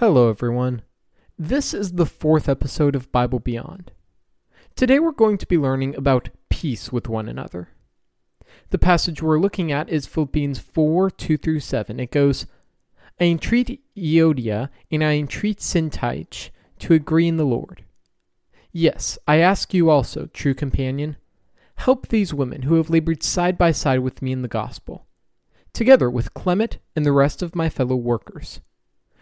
Hello, 0.00 0.30
everyone. 0.30 0.80
This 1.38 1.74
is 1.74 1.92
the 1.92 2.06
fourth 2.06 2.48
episode 2.48 2.96
of 2.96 3.12
Bible 3.12 3.38
Beyond. 3.38 3.92
Today 4.74 4.98
we're 4.98 5.12
going 5.12 5.36
to 5.36 5.46
be 5.46 5.58
learning 5.58 5.94
about 5.94 6.30
peace 6.48 6.90
with 6.90 7.06
one 7.06 7.28
another. 7.28 7.68
The 8.70 8.78
passage 8.78 9.20
we're 9.20 9.38
looking 9.38 9.70
at 9.70 9.90
is 9.90 10.06
Philippians 10.06 10.58
4 10.58 11.10
2 11.10 11.36
through 11.36 11.60
7. 11.60 12.00
It 12.00 12.10
goes, 12.12 12.46
I 13.20 13.24
entreat 13.24 13.82
Euodia 13.94 14.70
and 14.90 15.04
I 15.04 15.18
entreat 15.18 15.58
Syntyche 15.58 16.48
to 16.78 16.94
agree 16.94 17.28
in 17.28 17.36
the 17.36 17.44
Lord. 17.44 17.84
Yes, 18.72 19.18
I 19.28 19.36
ask 19.36 19.74
you 19.74 19.90
also, 19.90 20.30
true 20.32 20.54
companion, 20.54 21.18
help 21.74 22.08
these 22.08 22.32
women 22.32 22.62
who 22.62 22.76
have 22.76 22.88
labored 22.88 23.22
side 23.22 23.58
by 23.58 23.72
side 23.72 24.00
with 24.00 24.22
me 24.22 24.32
in 24.32 24.40
the 24.40 24.48
gospel, 24.48 25.04
together 25.74 26.08
with 26.08 26.32
Clement 26.32 26.78
and 26.96 27.04
the 27.04 27.12
rest 27.12 27.42
of 27.42 27.54
my 27.54 27.68
fellow 27.68 27.96
workers 27.96 28.62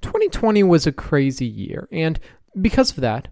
2020 0.00 0.62
was 0.62 0.86
a 0.86 0.92
crazy 0.92 1.46
year, 1.46 1.88
and 1.90 2.18
because 2.60 2.90
of 2.90 2.96
that, 2.96 3.28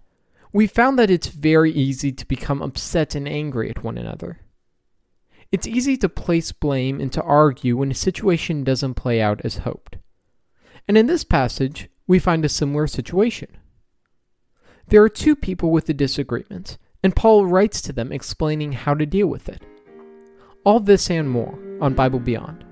we 0.51 0.67
found 0.67 0.97
that 0.97 1.11
it's 1.11 1.27
very 1.27 1.71
easy 1.71 2.11
to 2.11 2.27
become 2.27 2.61
upset 2.61 3.15
and 3.15 3.27
angry 3.27 3.69
at 3.69 3.83
one 3.83 3.97
another. 3.97 4.39
It's 5.51 5.67
easy 5.67 5.97
to 5.97 6.09
place 6.09 6.51
blame 6.51 6.99
and 6.99 7.11
to 7.13 7.21
argue 7.21 7.77
when 7.77 7.91
a 7.91 7.95
situation 7.95 8.63
doesn't 8.63 8.95
play 8.95 9.21
out 9.21 9.41
as 9.43 9.57
hoped. 9.57 9.97
And 10.87 10.97
in 10.97 11.07
this 11.07 11.23
passage, 11.23 11.89
we 12.07 12.19
find 12.19 12.43
a 12.43 12.49
similar 12.49 12.87
situation. 12.87 13.57
There 14.87 15.01
are 15.03 15.09
two 15.09 15.35
people 15.35 15.71
with 15.71 15.89
a 15.89 15.93
disagreement, 15.93 16.77
and 17.03 17.15
Paul 17.15 17.45
writes 17.45 17.81
to 17.81 17.93
them 17.93 18.11
explaining 18.11 18.73
how 18.73 18.93
to 18.93 19.05
deal 19.05 19.27
with 19.27 19.49
it. 19.49 19.61
All 20.63 20.79
this 20.79 21.09
and 21.09 21.29
more 21.29 21.57
on 21.81 21.93
Bible 21.93 22.19
Beyond. 22.19 22.64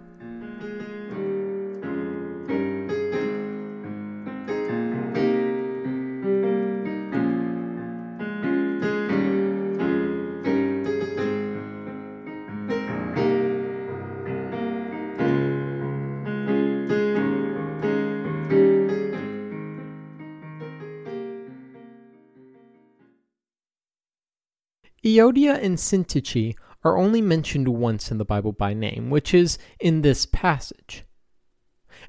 Euodia 25.03 25.61
and 25.61 25.77
Syntyche 25.77 26.55
are 26.83 26.97
only 26.97 27.21
mentioned 27.21 27.67
once 27.67 28.11
in 28.11 28.17
the 28.17 28.25
Bible 28.25 28.51
by 28.51 28.73
name, 28.73 29.09
which 29.09 29.33
is 29.33 29.57
in 29.79 30.01
this 30.01 30.25
passage. 30.25 31.03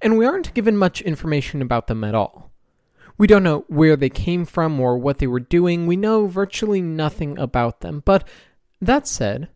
And 0.00 0.16
we 0.16 0.26
aren't 0.26 0.54
given 0.54 0.76
much 0.76 1.00
information 1.02 1.60
about 1.62 1.86
them 1.86 2.04
at 2.04 2.14
all. 2.14 2.52
We 3.16 3.26
don't 3.26 3.44
know 3.44 3.64
where 3.68 3.96
they 3.96 4.10
came 4.10 4.44
from 4.44 4.80
or 4.80 4.98
what 4.98 5.18
they 5.18 5.26
were 5.26 5.40
doing. 5.40 5.86
We 5.86 5.96
know 5.96 6.26
virtually 6.26 6.82
nothing 6.82 7.38
about 7.38 7.80
them. 7.80 8.02
But 8.04 8.26
that 8.80 9.06
said, 9.06 9.48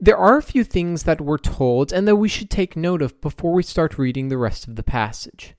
there 0.00 0.16
are 0.16 0.36
a 0.36 0.42
few 0.42 0.64
things 0.64 1.04
that 1.04 1.20
we're 1.20 1.38
told 1.38 1.92
and 1.92 2.06
that 2.06 2.16
we 2.16 2.28
should 2.28 2.50
take 2.50 2.76
note 2.76 3.02
of 3.02 3.20
before 3.20 3.52
we 3.52 3.62
start 3.62 3.98
reading 3.98 4.28
the 4.28 4.38
rest 4.38 4.68
of 4.68 4.76
the 4.76 4.82
passage. 4.82 5.54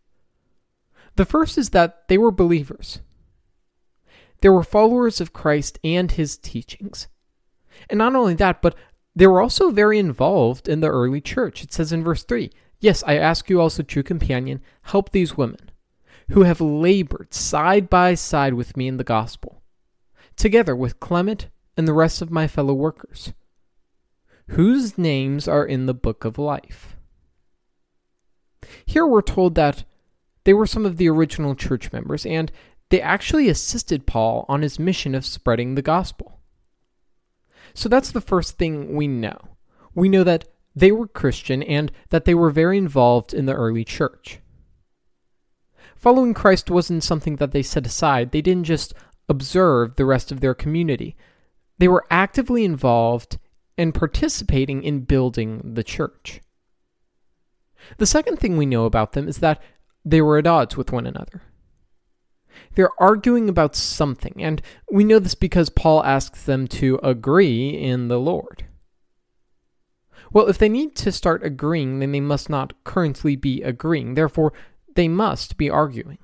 The 1.15 1.25
first 1.25 1.57
is 1.57 1.69
that 1.71 2.07
they 2.07 2.17
were 2.17 2.31
believers. 2.31 2.99
They 4.45 4.49
were 4.49 4.61
followers 4.61 5.19
of 5.19 5.33
Christ 5.33 5.79
and 5.83 6.11
his 6.11 6.37
teachings. 6.37 7.07
And 7.89 7.97
not 7.97 8.15
only 8.15 8.35
that, 8.35 8.61
but 8.61 8.75
they 9.15 9.25
were 9.25 9.41
also 9.41 9.71
very 9.71 9.97
involved 9.97 10.69
in 10.69 10.81
the 10.81 10.87
early 10.87 11.19
church. 11.19 11.63
It 11.63 11.73
says 11.73 11.91
in 11.91 12.03
verse 12.03 12.23
3 12.23 12.51
Yes, 12.79 13.03
I 13.07 13.17
ask 13.17 13.49
you 13.49 13.59
also, 13.59 13.81
true 13.81 14.03
companion, 14.03 14.61
help 14.83 15.09
these 15.09 15.35
women 15.35 15.71
who 16.29 16.43
have 16.43 16.61
labored 16.61 17.33
side 17.33 17.89
by 17.89 18.13
side 18.13 18.53
with 18.53 18.77
me 18.77 18.87
in 18.87 18.97
the 18.97 19.03
gospel, 19.03 19.63
together 20.35 20.75
with 20.75 20.99
Clement 20.99 21.47
and 21.75 21.87
the 21.87 21.93
rest 21.93 22.21
of 22.21 22.29
my 22.29 22.45
fellow 22.45 22.75
workers, 22.75 23.33
whose 24.49 24.95
names 24.95 25.47
are 25.47 25.65
in 25.65 25.87
the 25.87 25.95
book 25.95 26.23
of 26.23 26.37
life. 26.37 26.95
Here 28.85 29.07
we're 29.07 29.23
told 29.23 29.55
that 29.55 29.85
they 30.43 30.53
were 30.53 30.67
some 30.67 30.85
of 30.85 30.97
the 30.97 31.09
original 31.09 31.55
church 31.55 31.91
members, 31.91 32.27
and 32.27 32.51
they 32.89 33.01
actually 33.01 33.49
assisted 33.49 34.05
Paul 34.05 34.45
on 34.47 34.61
his 34.61 34.79
mission 34.79 35.15
of 35.15 35.25
spreading 35.25 35.75
the 35.75 35.81
gospel. 35.81 36.39
So 37.73 37.89
that's 37.89 38.11
the 38.11 38.21
first 38.21 38.57
thing 38.57 38.95
we 38.95 39.07
know. 39.07 39.37
We 39.93 40.09
know 40.09 40.23
that 40.23 40.45
they 40.75 40.91
were 40.91 41.07
Christian 41.07 41.63
and 41.63 41.91
that 42.09 42.25
they 42.25 42.33
were 42.33 42.49
very 42.49 42.77
involved 42.77 43.33
in 43.33 43.45
the 43.45 43.53
early 43.53 43.83
church. 43.83 44.39
Following 45.95 46.33
Christ 46.33 46.69
wasn't 46.69 47.03
something 47.03 47.37
that 47.37 47.51
they 47.51 47.63
set 47.63 47.85
aside, 47.87 48.31
they 48.31 48.41
didn't 48.41 48.65
just 48.65 48.93
observe 49.27 49.95
the 49.95 50.05
rest 50.05 50.31
of 50.31 50.39
their 50.39 50.53
community. 50.53 51.15
They 51.79 51.87
were 51.87 52.05
actively 52.11 52.63
involved 52.63 53.37
and 53.77 53.93
participating 53.93 54.83
in 54.83 55.01
building 55.01 55.73
the 55.73 55.83
church. 55.83 56.41
The 57.97 58.05
second 58.05 58.37
thing 58.37 58.57
we 58.57 58.65
know 58.65 58.85
about 58.85 59.13
them 59.13 59.27
is 59.27 59.39
that 59.39 59.61
they 60.03 60.21
were 60.21 60.37
at 60.37 60.47
odds 60.47 60.77
with 60.77 60.91
one 60.91 61.07
another. 61.07 61.41
They're 62.75 63.01
arguing 63.01 63.49
about 63.49 63.75
something, 63.75 64.35
and 64.39 64.61
we 64.91 65.03
know 65.03 65.19
this 65.19 65.35
because 65.35 65.69
Paul 65.69 66.03
asks 66.03 66.43
them 66.43 66.67
to 66.69 66.99
agree 67.03 67.69
in 67.69 68.07
the 68.07 68.19
Lord. 68.19 68.65
Well, 70.31 70.47
if 70.47 70.57
they 70.57 70.69
need 70.69 70.95
to 70.97 71.11
start 71.11 71.43
agreeing, 71.43 71.99
then 71.99 72.11
they 72.11 72.19
must 72.19 72.49
not 72.49 72.83
currently 72.83 73.35
be 73.35 73.61
agreeing. 73.61 74.15
Therefore, 74.15 74.53
they 74.95 75.07
must 75.07 75.57
be 75.57 75.69
arguing. 75.69 76.17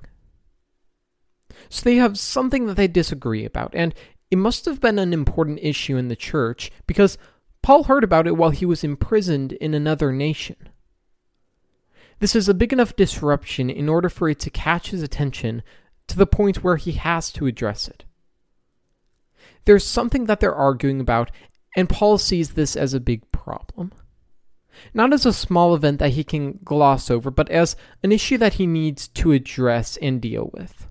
So 1.68 1.82
they 1.82 1.96
have 1.96 2.18
something 2.18 2.66
that 2.66 2.74
they 2.74 2.88
disagree 2.88 3.44
about, 3.44 3.70
and 3.74 3.94
it 4.30 4.36
must 4.36 4.64
have 4.64 4.80
been 4.80 4.98
an 4.98 5.12
important 5.12 5.60
issue 5.62 5.96
in 5.96 6.08
the 6.08 6.16
church 6.16 6.70
because 6.86 7.18
Paul 7.62 7.84
heard 7.84 8.02
about 8.02 8.26
it 8.26 8.36
while 8.36 8.50
he 8.50 8.66
was 8.66 8.82
imprisoned 8.82 9.52
in 9.52 9.72
another 9.72 10.12
nation. 10.12 10.56
This 12.18 12.34
is 12.36 12.48
a 12.48 12.54
big 12.54 12.72
enough 12.72 12.96
disruption 12.96 13.68
in 13.68 13.88
order 13.88 14.08
for 14.08 14.28
it 14.28 14.38
to 14.40 14.50
catch 14.50 14.90
his 14.90 15.02
attention 15.02 15.62
to 16.12 16.18
the 16.18 16.26
point 16.26 16.62
where 16.62 16.76
he 16.76 16.92
has 16.92 17.32
to 17.32 17.46
address 17.46 17.88
it. 17.88 18.04
There's 19.64 19.84
something 19.84 20.26
that 20.26 20.40
they're 20.40 20.54
arguing 20.54 21.00
about, 21.00 21.30
and 21.74 21.88
Paul 21.88 22.18
sees 22.18 22.52
this 22.52 22.76
as 22.76 22.92
a 22.92 23.00
big 23.00 23.30
problem. 23.32 23.92
Not 24.92 25.12
as 25.12 25.24
a 25.24 25.32
small 25.32 25.74
event 25.74 25.98
that 26.00 26.10
he 26.10 26.22
can 26.22 26.58
gloss 26.64 27.10
over, 27.10 27.30
but 27.30 27.48
as 27.48 27.76
an 28.02 28.12
issue 28.12 28.36
that 28.38 28.54
he 28.54 28.66
needs 28.66 29.08
to 29.08 29.32
address 29.32 29.96
and 29.98 30.20
deal 30.20 30.50
with. 30.52 30.88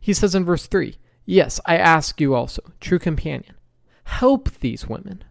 He 0.00 0.12
says 0.12 0.34
in 0.34 0.44
verse 0.44 0.66
3 0.66 0.96
Yes, 1.24 1.60
I 1.66 1.76
ask 1.76 2.20
you 2.20 2.34
also, 2.34 2.62
true 2.80 2.98
companion, 2.98 3.54
help 4.04 4.50
these 4.58 4.88
women. 4.88 5.22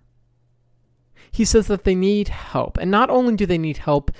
He 1.31 1.43
says 1.43 1.67
that 1.67 1.83
they 1.83 1.95
need 1.95 2.29
help, 2.29 2.77
and 2.77 2.89
not 2.89 3.09
only 3.09 3.35
do 3.35 3.45
they 3.45 3.57
need 3.57 3.77
help 3.77 4.11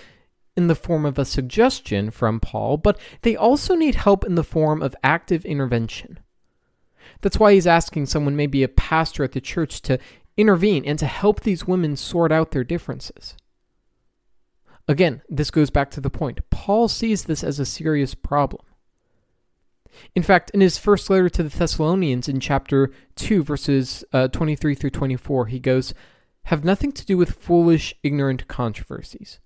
in 0.55 0.67
the 0.67 0.75
form 0.75 1.05
of 1.05 1.17
a 1.17 1.25
suggestion 1.25 2.11
from 2.11 2.39
Paul, 2.39 2.77
but 2.77 2.99
they 3.21 3.35
also 3.35 3.75
need 3.75 3.95
help 3.95 4.25
in 4.25 4.35
the 4.35 4.43
form 4.43 4.81
of 4.81 4.95
active 5.03 5.45
intervention. 5.45 6.19
That's 7.21 7.39
why 7.39 7.53
he's 7.53 7.67
asking 7.67 8.05
someone, 8.05 8.35
maybe 8.35 8.63
a 8.63 8.67
pastor 8.67 9.23
at 9.23 9.33
the 9.33 9.41
church, 9.41 9.81
to 9.83 9.99
intervene 10.37 10.85
and 10.85 10.97
to 10.99 11.05
help 11.05 11.41
these 11.41 11.67
women 11.67 11.95
sort 11.95 12.31
out 12.31 12.51
their 12.51 12.63
differences. 12.63 13.35
Again, 14.87 15.21
this 15.29 15.51
goes 15.51 15.69
back 15.69 15.91
to 15.91 16.01
the 16.01 16.09
point. 16.09 16.39
Paul 16.49 16.87
sees 16.87 17.25
this 17.25 17.43
as 17.43 17.59
a 17.59 17.65
serious 17.65 18.15
problem. 18.15 18.65
In 20.15 20.23
fact, 20.23 20.49
in 20.51 20.61
his 20.61 20.77
first 20.77 21.09
letter 21.09 21.29
to 21.29 21.43
the 21.43 21.49
Thessalonians 21.49 22.29
in 22.29 22.39
chapter 22.39 22.91
2, 23.15 23.43
verses 23.43 24.03
uh, 24.13 24.29
23 24.29 24.75
through 24.75 24.89
24, 24.91 25.47
he 25.47 25.59
goes, 25.59 25.93
Have 26.43 26.63
nothing 26.63 26.91
to 26.93 27.05
do 27.05 27.17
with 27.17 27.41
foolish, 27.41 27.93
ignorant 28.01 28.47
controversies 28.47 29.39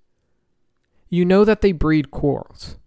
you 1.13 1.25
know 1.25 1.45
that 1.45 1.61
they 1.61 1.71
breed 1.71 2.09
quarrels. 2.09 2.77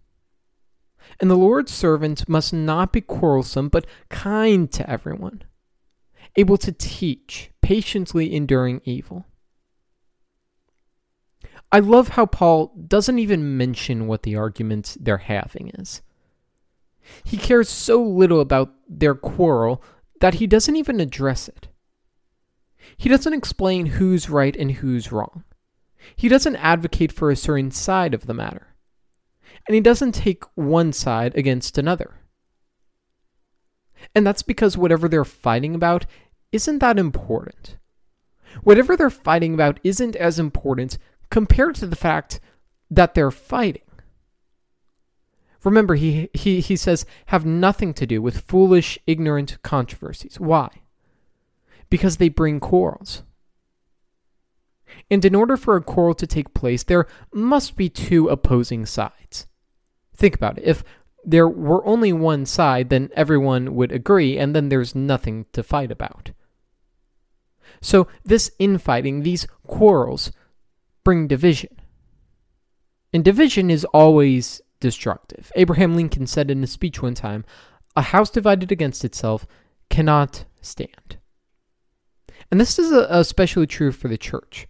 And 1.21 1.31
the 1.31 1.37
Lord's 1.37 1.73
servant 1.73 2.27
must 2.27 2.51
not 2.51 2.91
be 2.91 2.99
quarrelsome, 2.99 3.69
but 3.69 3.87
kind 4.09 4.69
to 4.73 4.89
everyone, 4.89 5.45
able 6.35 6.57
to 6.57 6.73
teach, 6.73 7.51
patiently 7.61 8.35
enduring 8.35 8.81
evil. 8.83 9.27
I 11.71 11.79
love 11.79 12.09
how 12.09 12.25
Paul 12.25 12.73
doesn't 12.85 13.17
even 13.17 13.55
mention 13.55 14.07
what 14.07 14.23
the 14.23 14.35
argument 14.35 14.97
they're 14.99 15.19
having 15.19 15.69
is. 15.75 16.01
He 17.23 17.37
cares 17.37 17.69
so 17.69 18.03
little 18.03 18.41
about 18.41 18.73
their 18.89 19.15
quarrel 19.15 19.81
that 20.19 20.33
he 20.33 20.47
doesn't 20.47 20.75
even 20.75 20.99
address 20.99 21.47
it. 21.47 21.69
He 22.97 23.07
doesn't 23.07 23.33
explain 23.33 23.85
who's 23.85 24.29
right 24.29 24.55
and 24.57 24.71
who's 24.73 25.13
wrong. 25.13 25.45
He 26.15 26.27
doesn't 26.27 26.55
advocate 26.57 27.11
for 27.11 27.29
a 27.29 27.35
certain 27.35 27.71
side 27.71 28.13
of 28.13 28.25
the 28.25 28.33
matter. 28.33 28.75
And 29.67 29.75
he 29.75 29.81
doesn't 29.81 30.13
take 30.13 30.43
one 30.55 30.93
side 30.93 31.35
against 31.35 31.77
another. 31.77 32.15
And 34.15 34.25
that's 34.25 34.43
because 34.43 34.77
whatever 34.77 35.09
they're 35.09 35.25
fighting 35.25 35.75
about 35.75 36.05
isn't 36.51 36.79
that 36.79 36.97
important. 36.97 37.77
Whatever 38.63 38.95
they're 38.95 39.09
fighting 39.09 39.53
about 39.53 39.79
isn't 39.83 40.15
as 40.15 40.39
important 40.39 40.97
compared 41.29 41.75
to 41.75 41.87
the 41.87 41.95
fact 41.95 42.39
that 42.89 43.13
they're 43.13 43.31
fighting. 43.31 43.81
Remember, 45.63 45.95
he, 45.95 46.29
he, 46.33 46.61
he 46.61 46.75
says, 46.75 47.05
have 47.27 47.45
nothing 47.45 47.93
to 47.95 48.07
do 48.07 48.21
with 48.21 48.45
foolish, 48.47 48.97
ignorant 49.05 49.57
controversies. 49.63 50.39
Why? 50.39 50.69
Because 51.89 52.17
they 52.17 52.29
bring 52.29 52.59
quarrels. 52.59 53.23
And 55.09 55.23
in 55.23 55.35
order 55.35 55.57
for 55.57 55.75
a 55.75 55.81
quarrel 55.81 56.13
to 56.15 56.27
take 56.27 56.53
place, 56.53 56.83
there 56.83 57.07
must 57.33 57.75
be 57.75 57.89
two 57.89 58.27
opposing 58.27 58.85
sides. 58.85 59.47
Think 60.15 60.35
about 60.35 60.57
it. 60.57 60.63
If 60.65 60.83
there 61.23 61.47
were 61.47 61.85
only 61.85 62.13
one 62.13 62.45
side, 62.45 62.89
then 62.89 63.09
everyone 63.13 63.75
would 63.75 63.91
agree, 63.91 64.37
and 64.37 64.55
then 64.55 64.69
there's 64.69 64.95
nothing 64.95 65.45
to 65.53 65.63
fight 65.63 65.91
about. 65.91 66.31
So, 67.81 68.07
this 68.23 68.49
infighting, 68.59 69.21
these 69.21 69.45
quarrels, 69.65 70.31
bring 71.03 71.27
division. 71.27 71.77
And 73.13 73.23
division 73.23 73.69
is 73.69 73.85
always 73.85 74.61
destructive. 74.79 75.51
Abraham 75.55 75.95
Lincoln 75.95 76.27
said 76.27 76.49
in 76.49 76.63
a 76.63 76.67
speech 76.67 77.01
one 77.01 77.13
time 77.13 77.45
a 77.95 78.01
house 78.01 78.29
divided 78.29 78.71
against 78.71 79.03
itself 79.03 79.47
cannot 79.89 80.45
stand. 80.61 81.17
And 82.51 82.59
this 82.59 82.77
is 82.79 82.91
especially 82.91 83.67
true 83.67 83.91
for 83.91 84.07
the 84.07 84.17
church. 84.17 84.67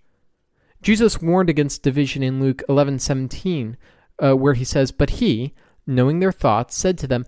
Jesus 0.88 1.22
warned 1.22 1.50
against 1.50 1.84
division 1.84 2.24
in 2.24 2.40
Luke 2.40 2.64
11:17, 2.70 3.76
uh, 4.24 4.38
where 4.38 4.54
he 4.54 4.64
says, 4.64 4.94
"But 4.94 5.20
he, 5.20 5.54
knowing 5.86 6.22
their 6.22 6.32
thoughts, 6.32 6.78
said 6.78 6.98
to 7.00 7.08
them, 7.08 7.26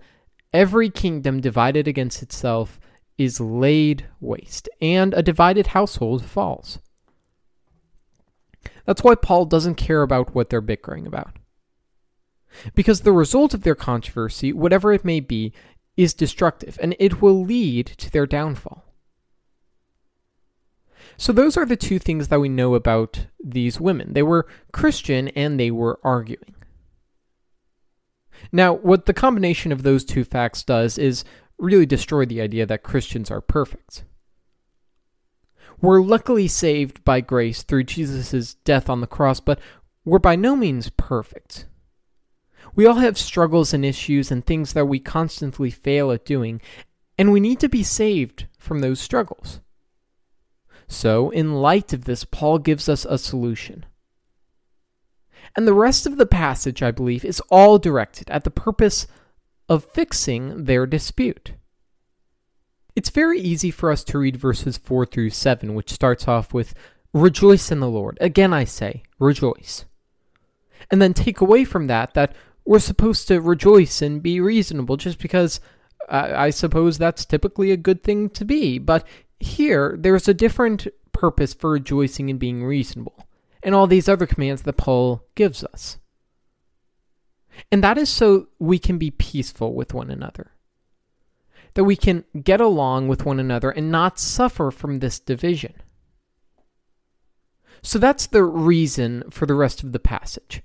Every 0.50 0.88
kingdom 0.88 1.42
divided 1.42 1.86
against 1.86 2.22
itself 2.22 2.80
is 3.18 3.38
laid 3.38 4.06
waste, 4.18 4.70
and 4.80 5.12
a 5.12 5.22
divided 5.22 5.66
household 5.76 6.24
falls. 6.24 6.78
That's 8.86 9.04
why 9.04 9.14
Paul 9.14 9.44
doesn't 9.44 9.74
care 9.74 10.00
about 10.00 10.34
what 10.34 10.48
they're 10.48 10.62
bickering 10.62 11.06
about. 11.06 11.36
Because 12.74 13.02
the 13.02 13.12
result 13.12 13.52
of 13.52 13.62
their 13.62 13.74
controversy, 13.74 14.54
whatever 14.54 14.90
it 14.90 15.04
may 15.04 15.20
be, 15.20 15.52
is 15.98 16.14
destructive, 16.14 16.78
and 16.80 16.96
it 16.98 17.20
will 17.20 17.44
lead 17.44 17.88
to 17.98 18.10
their 18.10 18.24
downfall. 18.24 18.89
So, 21.20 21.34
those 21.34 21.58
are 21.58 21.66
the 21.66 21.76
two 21.76 21.98
things 21.98 22.28
that 22.28 22.40
we 22.40 22.48
know 22.48 22.74
about 22.74 23.26
these 23.44 23.78
women. 23.78 24.14
They 24.14 24.22
were 24.22 24.48
Christian 24.72 25.28
and 25.28 25.60
they 25.60 25.70
were 25.70 26.00
arguing. 26.02 26.54
Now, 28.50 28.72
what 28.72 29.04
the 29.04 29.12
combination 29.12 29.70
of 29.70 29.82
those 29.82 30.02
two 30.02 30.24
facts 30.24 30.62
does 30.62 30.96
is 30.96 31.22
really 31.58 31.84
destroy 31.84 32.24
the 32.24 32.40
idea 32.40 32.64
that 32.64 32.82
Christians 32.82 33.30
are 33.30 33.42
perfect. 33.42 34.04
We're 35.82 36.00
luckily 36.00 36.48
saved 36.48 37.04
by 37.04 37.20
grace 37.20 37.64
through 37.64 37.84
Jesus' 37.84 38.54
death 38.54 38.88
on 38.88 39.02
the 39.02 39.06
cross, 39.06 39.40
but 39.40 39.60
we're 40.06 40.20
by 40.20 40.36
no 40.36 40.56
means 40.56 40.88
perfect. 40.88 41.66
We 42.74 42.86
all 42.86 42.94
have 42.94 43.18
struggles 43.18 43.74
and 43.74 43.84
issues 43.84 44.30
and 44.30 44.42
things 44.42 44.72
that 44.72 44.86
we 44.86 44.98
constantly 44.98 45.70
fail 45.70 46.12
at 46.12 46.24
doing, 46.24 46.62
and 47.18 47.30
we 47.30 47.40
need 47.40 47.60
to 47.60 47.68
be 47.68 47.82
saved 47.82 48.46
from 48.56 48.78
those 48.78 49.00
struggles. 49.00 49.60
So, 50.90 51.30
in 51.30 51.54
light 51.54 51.92
of 51.92 52.04
this, 52.04 52.24
Paul 52.24 52.58
gives 52.58 52.88
us 52.88 53.04
a 53.04 53.16
solution. 53.16 53.86
And 55.56 55.66
the 55.66 55.72
rest 55.72 56.04
of 56.04 56.16
the 56.16 56.26
passage, 56.26 56.82
I 56.82 56.90
believe, 56.90 57.24
is 57.24 57.40
all 57.48 57.78
directed 57.78 58.28
at 58.28 58.42
the 58.42 58.50
purpose 58.50 59.06
of 59.68 59.84
fixing 59.84 60.64
their 60.64 60.86
dispute. 60.86 61.52
It's 62.96 63.10
very 63.10 63.40
easy 63.40 63.70
for 63.70 63.92
us 63.92 64.02
to 64.04 64.18
read 64.18 64.36
verses 64.36 64.78
4 64.78 65.06
through 65.06 65.30
7, 65.30 65.74
which 65.74 65.92
starts 65.92 66.26
off 66.26 66.52
with, 66.52 66.74
Rejoice 67.12 67.70
in 67.70 67.78
the 67.78 67.88
Lord. 67.88 68.18
Again, 68.20 68.52
I 68.52 68.64
say, 68.64 69.04
rejoice. 69.20 69.84
And 70.90 71.00
then 71.00 71.14
take 71.14 71.40
away 71.40 71.64
from 71.64 71.86
that 71.86 72.14
that 72.14 72.34
we're 72.64 72.80
supposed 72.80 73.28
to 73.28 73.40
rejoice 73.40 74.02
and 74.02 74.22
be 74.22 74.40
reasonable 74.40 74.96
just 74.96 75.18
because 75.18 75.60
uh, 76.08 76.32
I 76.34 76.50
suppose 76.50 76.98
that's 76.98 77.24
typically 77.24 77.70
a 77.70 77.76
good 77.76 78.02
thing 78.02 78.28
to 78.30 78.44
be. 78.44 78.78
But 78.78 79.06
here, 79.40 79.96
there's 79.98 80.28
a 80.28 80.34
different 80.34 80.86
purpose 81.12 81.54
for 81.54 81.70
rejoicing 81.70 82.30
and 82.30 82.38
being 82.38 82.62
reasonable 82.62 83.26
and 83.62 83.74
all 83.74 83.86
these 83.86 84.08
other 84.08 84.26
commands 84.26 84.62
that 84.62 84.76
Paul 84.76 85.24
gives 85.34 85.64
us. 85.64 85.98
And 87.70 87.82
that 87.84 87.98
is 87.98 88.08
so 88.08 88.48
we 88.58 88.78
can 88.78 88.98
be 88.98 89.10
peaceful 89.10 89.74
with 89.74 89.92
one 89.92 90.10
another. 90.10 90.52
That 91.74 91.84
we 91.84 91.96
can 91.96 92.24
get 92.42 92.60
along 92.60 93.08
with 93.08 93.24
one 93.24 93.38
another 93.38 93.70
and 93.70 93.90
not 93.90 94.18
suffer 94.18 94.70
from 94.70 94.98
this 94.98 95.18
division. 95.18 95.74
So 97.82 97.98
that's 97.98 98.26
the 98.26 98.44
reason 98.44 99.24
for 99.30 99.46
the 99.46 99.54
rest 99.54 99.82
of 99.82 99.92
the 99.92 99.98
passage. 99.98 100.62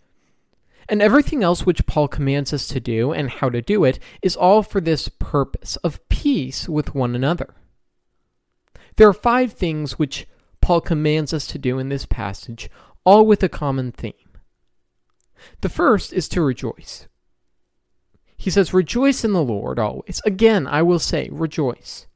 And 0.87 1.01
everything 1.01 1.43
else 1.43 1.65
which 1.65 1.85
Paul 1.85 2.07
commands 2.07 2.53
us 2.53 2.67
to 2.67 2.79
do 2.79 3.11
and 3.11 3.29
how 3.29 3.49
to 3.49 3.61
do 3.61 3.83
it 3.83 3.99
is 4.21 4.35
all 4.35 4.61
for 4.61 4.79
this 4.79 5.09
purpose 5.09 5.75
of 5.77 6.07
peace 6.09 6.69
with 6.69 6.93
one 6.93 7.15
another. 7.15 7.55
There 8.97 9.07
are 9.07 9.13
five 9.13 9.53
things 9.53 9.99
which 9.99 10.27
Paul 10.61 10.81
commands 10.81 11.33
us 11.33 11.47
to 11.47 11.57
do 11.57 11.79
in 11.79 11.89
this 11.89 12.05
passage, 12.05 12.69
all 13.03 13.25
with 13.25 13.43
a 13.43 13.49
common 13.49 13.91
theme. 13.91 14.13
The 15.61 15.69
first 15.69 16.13
is 16.13 16.27
to 16.29 16.41
rejoice. 16.41 17.07
He 18.37 18.49
says, 18.49 18.73
Rejoice 18.73 19.23
in 19.23 19.33
the 19.33 19.43
Lord 19.43 19.79
always. 19.79 20.21
Again, 20.25 20.67
I 20.67 20.81
will 20.81 20.99
say, 20.99 21.29
rejoice. 21.31 22.07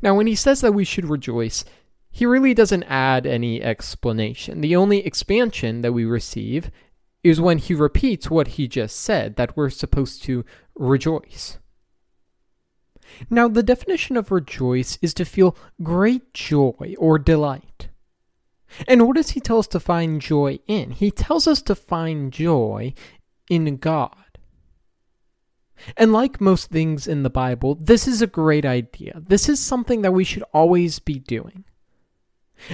Now, 0.00 0.14
when 0.14 0.26
he 0.26 0.34
says 0.34 0.60
that 0.60 0.74
we 0.74 0.84
should 0.84 1.06
rejoice, 1.06 1.64
he 2.10 2.26
really 2.26 2.54
doesn't 2.54 2.84
add 2.84 3.26
any 3.26 3.62
explanation. 3.62 4.60
The 4.60 4.76
only 4.76 5.04
expansion 5.04 5.80
that 5.80 5.92
we 5.92 6.04
receive 6.04 6.70
is 7.24 7.40
when 7.40 7.58
he 7.58 7.74
repeats 7.74 8.30
what 8.30 8.48
he 8.48 8.68
just 8.68 8.96
said, 8.96 9.36
that 9.36 9.56
we're 9.56 9.70
supposed 9.70 10.22
to 10.24 10.44
rejoice. 10.76 11.58
Now, 13.30 13.48
the 13.48 13.62
definition 13.62 14.16
of 14.16 14.30
rejoice 14.30 14.98
is 15.02 15.14
to 15.14 15.24
feel 15.24 15.56
great 15.82 16.34
joy 16.34 16.94
or 16.98 17.18
delight. 17.18 17.88
And 18.88 19.06
what 19.06 19.16
does 19.16 19.30
he 19.30 19.40
tell 19.40 19.58
us 19.58 19.68
to 19.68 19.80
find 19.80 20.20
joy 20.20 20.58
in? 20.66 20.90
He 20.90 21.10
tells 21.10 21.46
us 21.46 21.62
to 21.62 21.74
find 21.74 22.32
joy 22.32 22.94
in 23.48 23.76
God. 23.76 24.16
And 25.96 26.12
like 26.12 26.40
most 26.40 26.70
things 26.70 27.06
in 27.06 27.22
the 27.22 27.30
Bible, 27.30 27.76
this 27.80 28.08
is 28.08 28.22
a 28.22 28.26
great 28.26 28.64
idea. 28.64 29.20
This 29.26 29.48
is 29.48 29.60
something 29.60 30.02
that 30.02 30.12
we 30.12 30.24
should 30.24 30.44
always 30.52 30.98
be 30.98 31.18
doing. 31.18 31.64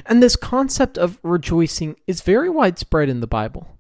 And 0.06 0.22
this 0.22 0.36
concept 0.36 0.96
of 0.96 1.18
rejoicing 1.22 1.96
is 2.06 2.20
very 2.20 2.48
widespread 2.48 3.08
in 3.08 3.20
the 3.20 3.26
Bible. 3.26 3.78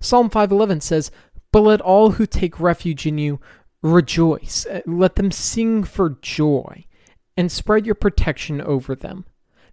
Psalm 0.00 0.30
5:11 0.30 0.80
says, 0.80 1.10
"But 1.52 1.60
let 1.60 1.80
all 1.80 2.12
who 2.12 2.26
take 2.26 2.58
refuge 2.60 3.06
in 3.06 3.18
you 3.18 3.40
Rejoice, 3.84 4.64
uh, 4.64 4.80
let 4.86 5.16
them 5.16 5.30
sing 5.30 5.84
for 5.84 6.16
joy, 6.22 6.86
and 7.36 7.52
spread 7.52 7.84
your 7.84 7.94
protection 7.94 8.62
over 8.62 8.94
them, 8.94 9.26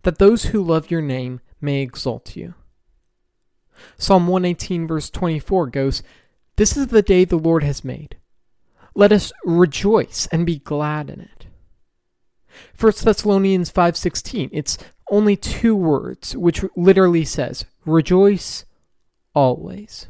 that 0.03 0.17
those 0.17 0.47
who 0.47 0.61
love 0.61 0.91
your 0.91 1.01
name 1.01 1.39
may 1.61 1.81
exalt 1.81 2.35
you. 2.35 2.53
Psalm 3.97 4.27
118, 4.27 4.85
verse 4.85 5.09
24 5.09 5.67
goes, 5.67 6.03
This 6.57 6.75
is 6.75 6.87
the 6.87 7.01
day 7.01 7.23
the 7.23 7.37
Lord 7.37 7.63
has 7.63 7.85
made. 7.85 8.17
Let 8.93 9.13
us 9.13 9.31
rejoice 9.45 10.27
and 10.29 10.45
be 10.45 10.59
glad 10.59 11.09
in 11.09 11.21
it. 11.21 11.45
1 12.77 12.91
Thessalonians 13.05 13.71
5:16 13.71 14.49
it's 14.51 14.77
only 15.09 15.37
two 15.37 15.73
words 15.73 16.35
which 16.35 16.65
literally 16.75 17.23
says 17.23 17.63
rejoice 17.85 18.65
always. 19.33 20.07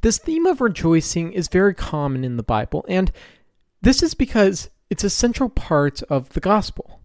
This 0.00 0.18
theme 0.18 0.46
of 0.46 0.60
rejoicing 0.60 1.32
is 1.32 1.48
very 1.48 1.74
common 1.74 2.24
in 2.24 2.36
the 2.36 2.42
Bible, 2.42 2.84
and 2.88 3.10
this 3.82 4.02
is 4.02 4.14
because 4.14 4.70
it's 4.90 5.04
a 5.04 5.10
central 5.10 5.48
part 5.48 6.02
of 6.04 6.30
the 6.30 6.40
gospel. 6.40 7.00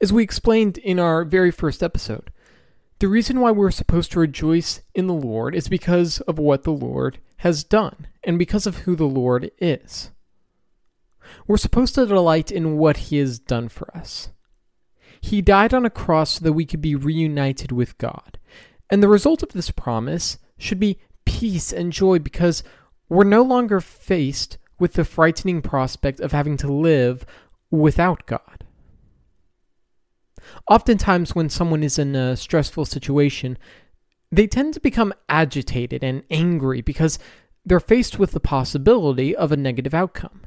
As 0.00 0.12
we 0.12 0.22
explained 0.22 0.78
in 0.78 0.98
our 0.98 1.24
very 1.24 1.50
first 1.50 1.82
episode, 1.82 2.30
the 3.00 3.08
reason 3.08 3.40
why 3.40 3.50
we're 3.50 3.70
supposed 3.70 4.12
to 4.12 4.20
rejoice 4.20 4.80
in 4.94 5.06
the 5.06 5.14
Lord 5.14 5.54
is 5.54 5.68
because 5.68 6.20
of 6.22 6.38
what 6.38 6.62
the 6.62 6.72
Lord 6.72 7.18
has 7.38 7.64
done 7.64 8.06
and 8.22 8.38
because 8.38 8.66
of 8.66 8.78
who 8.78 8.94
the 8.96 9.04
Lord 9.04 9.50
is. 9.58 10.10
We're 11.46 11.56
supposed 11.56 11.94
to 11.96 12.06
delight 12.06 12.52
in 12.52 12.76
what 12.76 12.96
He 12.96 13.18
has 13.18 13.38
done 13.38 13.68
for 13.68 13.94
us. 13.96 14.30
He 15.20 15.42
died 15.42 15.74
on 15.74 15.84
a 15.84 15.90
cross 15.90 16.32
so 16.32 16.44
that 16.44 16.52
we 16.52 16.66
could 16.66 16.80
be 16.80 16.94
reunited 16.94 17.72
with 17.72 17.98
God. 17.98 18.38
And 18.90 19.02
the 19.02 19.08
result 19.08 19.42
of 19.42 19.50
this 19.50 19.70
promise 19.70 20.38
should 20.58 20.78
be 20.78 20.98
peace 21.24 21.72
and 21.72 21.92
joy 21.92 22.18
because 22.18 22.62
we're 23.08 23.24
no 23.24 23.42
longer 23.42 23.80
faced 23.80 24.58
with 24.78 24.94
the 24.94 25.04
frightening 25.04 25.62
prospect 25.62 26.20
of 26.20 26.32
having 26.32 26.56
to 26.58 26.72
live 26.72 27.24
without 27.70 28.26
God. 28.26 28.64
Oftentimes, 30.68 31.34
when 31.34 31.48
someone 31.48 31.82
is 31.82 31.98
in 31.98 32.14
a 32.14 32.36
stressful 32.36 32.84
situation, 32.84 33.58
they 34.30 34.46
tend 34.46 34.74
to 34.74 34.80
become 34.80 35.14
agitated 35.28 36.02
and 36.02 36.22
angry 36.30 36.80
because 36.80 37.18
they're 37.64 37.80
faced 37.80 38.18
with 38.18 38.32
the 38.32 38.40
possibility 38.40 39.34
of 39.34 39.52
a 39.52 39.56
negative 39.56 39.94
outcome. 39.94 40.42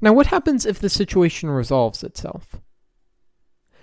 Now, 0.00 0.12
what 0.12 0.28
happens 0.28 0.64
if 0.64 0.78
the 0.78 0.88
situation 0.88 1.50
resolves 1.50 2.02
itself? 2.02 2.56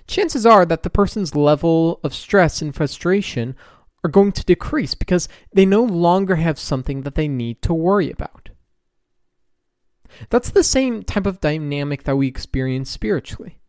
Chances 0.07 0.45
are 0.45 0.65
that 0.65 0.83
the 0.83 0.89
person's 0.89 1.35
level 1.35 1.99
of 2.03 2.13
stress 2.13 2.61
and 2.61 2.75
frustration 2.75 3.55
are 4.03 4.09
going 4.09 4.31
to 4.33 4.43
decrease 4.43 4.95
because 4.95 5.29
they 5.53 5.65
no 5.65 5.83
longer 5.83 6.35
have 6.35 6.59
something 6.59 7.01
that 7.01 7.15
they 7.15 7.27
need 7.27 7.61
to 7.61 7.73
worry 7.73 8.11
about. 8.11 8.49
That's 10.29 10.49
the 10.49 10.63
same 10.63 11.03
type 11.03 11.25
of 11.25 11.41
dynamic 11.41 12.03
that 12.03 12.17
we 12.17 12.27
experience 12.27 12.89
spiritually. 12.89 13.59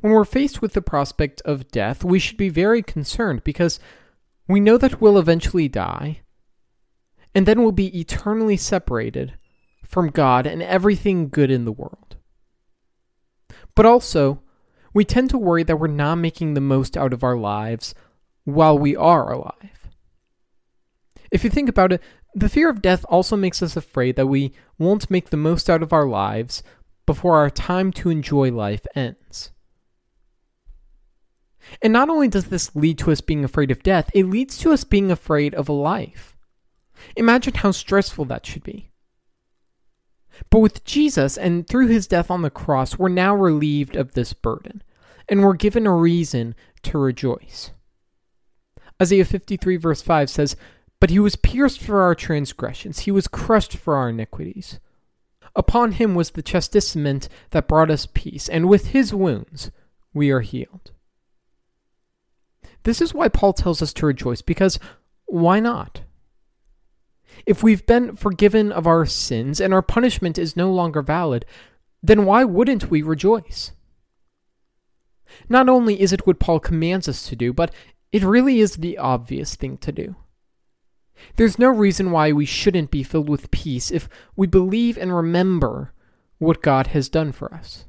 When 0.00 0.12
we're 0.12 0.24
faced 0.24 0.62
with 0.62 0.74
the 0.74 0.82
prospect 0.82 1.40
of 1.44 1.70
death, 1.70 2.04
we 2.04 2.18
should 2.18 2.36
be 2.36 2.48
very 2.48 2.82
concerned 2.82 3.42
because 3.42 3.80
we 4.46 4.60
know 4.60 4.78
that 4.78 5.00
we'll 5.00 5.18
eventually 5.18 5.68
die, 5.68 6.20
and 7.34 7.46
then 7.46 7.62
we'll 7.62 7.72
be 7.72 7.98
eternally 7.98 8.56
separated 8.56 9.34
from 9.84 10.10
God 10.10 10.46
and 10.46 10.62
everything 10.62 11.28
good 11.28 11.50
in 11.50 11.64
the 11.64 11.72
world. 11.72 12.16
But 13.74 13.86
also, 13.86 14.42
we 14.94 15.04
tend 15.04 15.30
to 15.30 15.38
worry 15.38 15.62
that 15.62 15.76
we're 15.76 15.86
not 15.86 16.16
making 16.16 16.54
the 16.54 16.60
most 16.60 16.96
out 16.96 17.12
of 17.12 17.24
our 17.24 17.36
lives 17.36 17.94
while 18.44 18.78
we 18.78 18.96
are 18.96 19.32
alive. 19.32 19.88
If 21.30 21.44
you 21.44 21.50
think 21.50 21.68
about 21.68 21.92
it, 21.92 22.02
the 22.34 22.48
fear 22.48 22.68
of 22.68 22.82
death 22.82 23.04
also 23.08 23.36
makes 23.36 23.62
us 23.62 23.76
afraid 23.76 24.16
that 24.16 24.26
we 24.26 24.52
won't 24.78 25.10
make 25.10 25.30
the 25.30 25.36
most 25.36 25.68
out 25.68 25.82
of 25.82 25.92
our 25.92 26.06
lives 26.06 26.62
before 27.06 27.36
our 27.36 27.50
time 27.50 27.92
to 27.92 28.10
enjoy 28.10 28.50
life 28.50 28.86
ends. 28.94 29.50
And 31.80 31.92
not 31.92 32.08
only 32.08 32.28
does 32.28 32.46
this 32.46 32.74
lead 32.74 32.98
to 32.98 33.12
us 33.12 33.20
being 33.20 33.44
afraid 33.44 33.70
of 33.70 33.82
death, 33.82 34.10
it 34.14 34.24
leads 34.24 34.58
to 34.58 34.72
us 34.72 34.84
being 34.84 35.10
afraid 35.10 35.54
of 35.54 35.68
life. 35.68 36.36
Imagine 37.16 37.54
how 37.54 37.70
stressful 37.70 38.24
that 38.26 38.46
should 38.46 38.62
be. 38.62 38.90
But 40.50 40.60
with 40.60 40.84
Jesus 40.84 41.36
and 41.36 41.66
through 41.66 41.88
his 41.88 42.06
death 42.06 42.30
on 42.30 42.42
the 42.42 42.50
cross, 42.50 42.98
we're 42.98 43.08
now 43.08 43.34
relieved 43.34 43.96
of 43.96 44.14
this 44.14 44.32
burden, 44.32 44.82
and 45.28 45.42
we're 45.42 45.54
given 45.54 45.86
a 45.86 45.94
reason 45.94 46.54
to 46.82 46.98
rejoice. 46.98 47.70
Isaiah 49.02 49.24
53, 49.24 49.76
verse 49.76 50.00
5 50.00 50.30
says, 50.30 50.56
But 51.00 51.10
he 51.10 51.18
was 51.18 51.34
pierced 51.34 51.80
for 51.82 52.02
our 52.02 52.14
transgressions, 52.14 53.00
he 53.00 53.10
was 53.10 53.26
crushed 53.26 53.76
for 53.76 53.96
our 53.96 54.10
iniquities. 54.10 54.78
Upon 55.56 55.92
him 55.92 56.14
was 56.14 56.30
the 56.30 56.40
chastisement 56.40 57.28
that 57.50 57.66
brought 57.66 57.90
us 57.90 58.06
peace, 58.06 58.48
and 58.48 58.68
with 58.68 58.88
his 58.88 59.12
wounds 59.12 59.72
we 60.14 60.30
are 60.30 60.40
healed. 60.40 60.92
This 62.84 63.00
is 63.00 63.12
why 63.12 63.28
Paul 63.28 63.52
tells 63.52 63.82
us 63.82 63.92
to 63.94 64.06
rejoice, 64.06 64.40
because 64.40 64.78
why 65.26 65.58
not? 65.58 66.02
If 67.44 67.62
we've 67.62 67.84
been 67.86 68.14
forgiven 68.14 68.70
of 68.70 68.86
our 68.86 69.04
sins 69.04 69.60
and 69.60 69.74
our 69.74 69.82
punishment 69.82 70.38
is 70.38 70.56
no 70.56 70.70
longer 70.72 71.02
valid, 71.02 71.44
then 72.02 72.24
why 72.24 72.44
wouldn't 72.44 72.88
we 72.90 73.02
rejoice? 73.02 73.72
Not 75.48 75.68
only 75.68 76.00
is 76.00 76.12
it 76.12 76.26
what 76.26 76.38
Paul 76.38 76.60
commands 76.60 77.08
us 77.08 77.26
to 77.28 77.36
do, 77.36 77.52
but 77.52 77.72
it 78.12 78.22
really 78.22 78.60
is 78.60 78.76
the 78.76 78.98
obvious 78.98 79.56
thing 79.56 79.78
to 79.78 79.90
do. 79.90 80.16
There's 81.36 81.58
no 81.58 81.68
reason 81.68 82.10
why 82.10 82.32
we 82.32 82.44
shouldn't 82.44 82.90
be 82.90 83.02
filled 83.02 83.28
with 83.28 83.50
peace 83.50 83.90
if 83.90 84.08
we 84.36 84.46
believe 84.46 84.98
and 84.98 85.14
remember 85.14 85.92
what 86.38 86.62
God 86.62 86.88
has 86.88 87.08
done 87.08 87.32
for 87.32 87.52
us. 87.54 87.86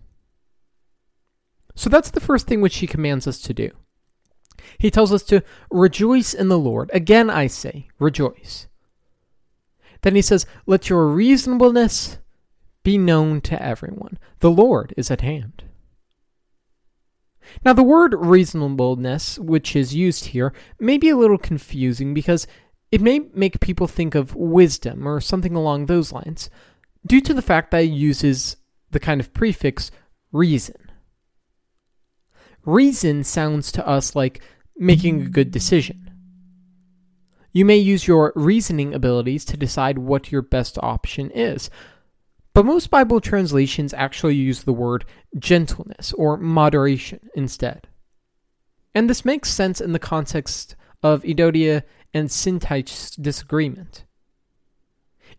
So 1.75 1.89
that's 1.89 2.11
the 2.11 2.21
first 2.21 2.47
thing 2.47 2.61
which 2.61 2.77
he 2.77 2.87
commands 2.87 3.27
us 3.27 3.39
to 3.41 3.53
do. 3.53 3.71
He 4.77 4.91
tells 4.91 5.11
us 5.11 5.23
to 5.23 5.43
rejoice 5.71 6.33
in 6.33 6.47
the 6.47 6.59
Lord. 6.59 6.89
Again, 6.93 7.29
I 7.29 7.47
say, 7.47 7.89
rejoice. 7.99 8.67
Then 10.01 10.15
he 10.15 10.21
says, 10.21 10.45
Let 10.65 10.89
your 10.89 11.07
reasonableness 11.07 12.19
be 12.83 12.97
known 12.97 13.41
to 13.41 13.61
everyone. 13.61 14.19
The 14.39 14.51
Lord 14.51 14.93
is 14.95 15.09
at 15.09 15.21
hand. 15.21 15.63
Now, 17.63 17.73
the 17.73 17.83
word 17.83 18.13
reasonableness, 18.17 19.39
which 19.39 19.75
is 19.75 19.95
used 19.95 20.25
here, 20.25 20.53
may 20.79 20.97
be 20.97 21.09
a 21.09 21.17
little 21.17 21.37
confusing 21.37 22.13
because 22.13 22.47
it 22.91 23.01
may 23.01 23.19
make 23.33 23.59
people 23.59 23.87
think 23.87 24.15
of 24.15 24.35
wisdom 24.35 25.07
or 25.07 25.19
something 25.19 25.55
along 25.55 25.85
those 25.85 26.11
lines, 26.11 26.49
due 27.05 27.21
to 27.21 27.33
the 27.33 27.41
fact 27.41 27.71
that 27.71 27.83
it 27.83 27.91
uses 27.91 28.57
the 28.91 28.99
kind 28.99 29.19
of 29.19 29.33
prefix 29.33 29.91
reason. 30.31 30.75
Reason 32.65 33.23
sounds 33.23 33.71
to 33.73 33.87
us 33.87 34.15
like 34.15 34.41
making 34.77 35.21
a 35.21 35.29
good 35.29 35.51
decision. 35.51 36.11
You 37.51 37.65
may 37.65 37.77
use 37.77 38.07
your 38.07 38.33
reasoning 38.35 38.93
abilities 38.93 39.45
to 39.45 39.57
decide 39.57 39.99
what 39.99 40.31
your 40.31 40.41
best 40.41 40.77
option 40.81 41.29
is. 41.31 41.69
But 42.53 42.65
most 42.65 42.91
Bible 42.91 43.19
translations 43.19 43.93
actually 43.93 44.35
use 44.35 44.63
the 44.63 44.73
word 44.73 45.05
gentleness 45.37 46.13
or 46.13 46.37
moderation 46.37 47.29
instead. 47.35 47.87
And 48.93 49.09
this 49.09 49.25
makes 49.25 49.49
sense 49.49 49.81
in 49.81 49.91
the 49.91 49.99
context 49.99 50.75
of 51.01 51.23
Euodia 51.23 51.83
and 52.13 52.29
Syntyche's 52.29 53.11
disagreement. 53.15 54.05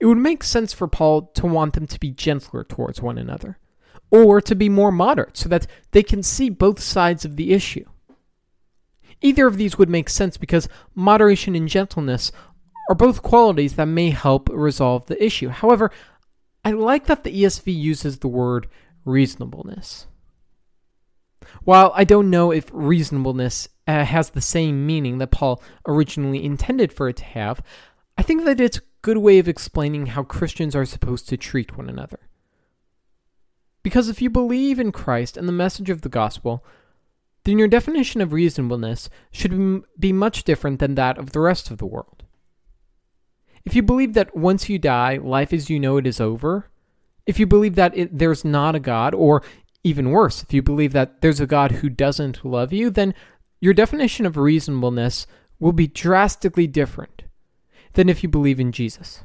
It 0.01 0.07
would 0.07 0.19
make 0.19 0.43
sense 0.43 0.73
for 0.73 0.89
Paul 0.89 1.31
to 1.35 1.47
want 1.47 1.75
them 1.75 1.87
to 1.87 2.01
be 2.01 2.11
gentler 2.11 2.65
towards 2.65 3.01
one 3.01 3.17
another, 3.17 3.59
or 4.11 4.41
to 4.41 4.57
be 4.57 4.69
more 4.69 4.91
moderate 4.91 5.37
so 5.37 5.49
that 5.49 5.69
they 5.93 6.03
can 6.03 6.23
see 6.23 6.51
both 6.51 6.81
sides 6.81 7.25
of 7.25 7.37
the 7.37 7.53
issue. 7.53 7.85
Either 9.21 9.47
of 9.47 9.57
these 9.57 9.79
would 9.79 9.89
make 9.89 10.11
sense 10.11 10.37
because 10.37 10.69
moderation 10.97 11.55
and 11.55 11.69
gentleness 11.69 12.33
are 12.91 12.95
both 12.95 13.23
qualities 13.23 13.77
that 13.77 13.87
may 13.87 14.11
help 14.11 14.49
resolve 14.51 15.07
the 15.07 15.25
issue. 15.25 15.49
However, 15.49 15.91
I 16.65 16.71
like 16.71 17.07
that 17.07 17.25
the 17.25 17.43
ESV 17.43 17.75
uses 17.75 18.19
the 18.19 18.29
word 18.29 18.69
reasonableness. 19.05 20.07
While 21.65 21.93
I 21.95 22.05
don't 22.05 22.31
know 22.31 22.51
if 22.51 22.71
reasonableness 22.73 23.69
uh, 23.87 24.05
has 24.05 24.31
the 24.31 24.41
same 24.41 24.87
meaning 24.87 25.19
that 25.19 25.31
Paul 25.31 25.63
originally 25.87 26.45
intended 26.45 26.93
for 26.93 27.09
it 27.09 27.17
to 27.19 27.25
have, 27.25 27.63
I 28.17 28.23
think 28.23 28.45
that 28.45 28.61
it's 28.61 28.79
a 28.79 28.83
good 29.03 29.19
way 29.19 29.39
of 29.39 29.49
explaining 29.49 30.07
how 30.07 30.23
Christians 30.23 30.75
are 30.75 30.87
supposed 30.87 31.29
to 31.29 31.37
treat 31.37 31.77
one 31.77 31.89
another. 31.89 32.21
Because 33.83 34.09
if 34.09 34.23
you 34.23 34.31
believe 34.31 34.79
in 34.79 34.93
Christ 34.93 35.37
and 35.37 35.47
the 35.47 35.53
message 35.53 35.91
of 35.91 36.01
the 36.01 36.09
gospel, 36.09 36.65
then 37.45 37.59
your 37.59 37.69
definition 37.69 38.23
of 38.23 38.33
reasonableness 38.33 39.11
should 39.31 39.85
be 39.99 40.13
much 40.13 40.45
different 40.45 40.79
than 40.79 40.95
that 40.95 41.19
of 41.19 41.33
the 41.33 41.41
rest 41.41 41.71
of 41.71 41.77
the 41.77 41.87
world. 41.87 42.24
If 43.65 43.75
you 43.75 43.83
believe 43.83 44.15
that 44.15 44.37
once 44.37 44.69
you 44.69 44.79
die, 44.79 45.19
life 45.23 45.53
as 45.53 45.71
you 45.71 45.81
know 45.81 45.97
it 45.97 46.07
is 46.07 46.21
over, 46.21 46.71
if 47.27 47.39
you 47.39 47.47
believe 47.47 47.75
that 47.77 47.97
it, 47.97 48.19
there's 48.19 48.45
not 48.45 48.75
a 48.75 48.81
God, 48.81 49.15
or 49.15 49.43
even 49.83 50.11
worse, 50.11 50.43
if 50.43 50.53
you 50.53 50.63
believe 50.63 50.93
that 50.93 51.21
there's 51.21 51.41
a 51.41 51.47
God 51.47 51.73
who 51.73 51.89
doesn't 51.89 52.45
love 52.45 52.73
you, 52.73 52.91
then 52.91 53.15
your 53.61 53.75
definition 53.75 54.27
of 54.27 54.37
reasonableness 54.37 55.27
will 55.59 55.73
be 55.73 55.87
drastically 55.87 56.67
different 56.67 57.23
than 57.95 58.09
if 58.09 58.23
you 58.23 58.29
believe 58.29 58.61
in 58.61 58.73
Jesus. 58.73 59.23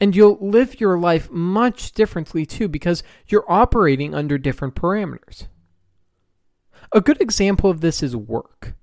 And 0.00 0.16
you'll 0.16 0.38
live 0.40 0.80
your 0.80 0.98
life 0.98 1.30
much 1.30 1.92
differently 1.92 2.46
too 2.46 2.68
because 2.68 3.02
you're 3.26 3.50
operating 3.50 4.14
under 4.14 4.38
different 4.38 4.74
parameters. 4.74 5.46
A 6.92 7.00
good 7.00 7.20
example 7.20 7.70
of 7.70 7.80
this 7.80 8.02
is 8.02 8.16
work. 8.16 8.74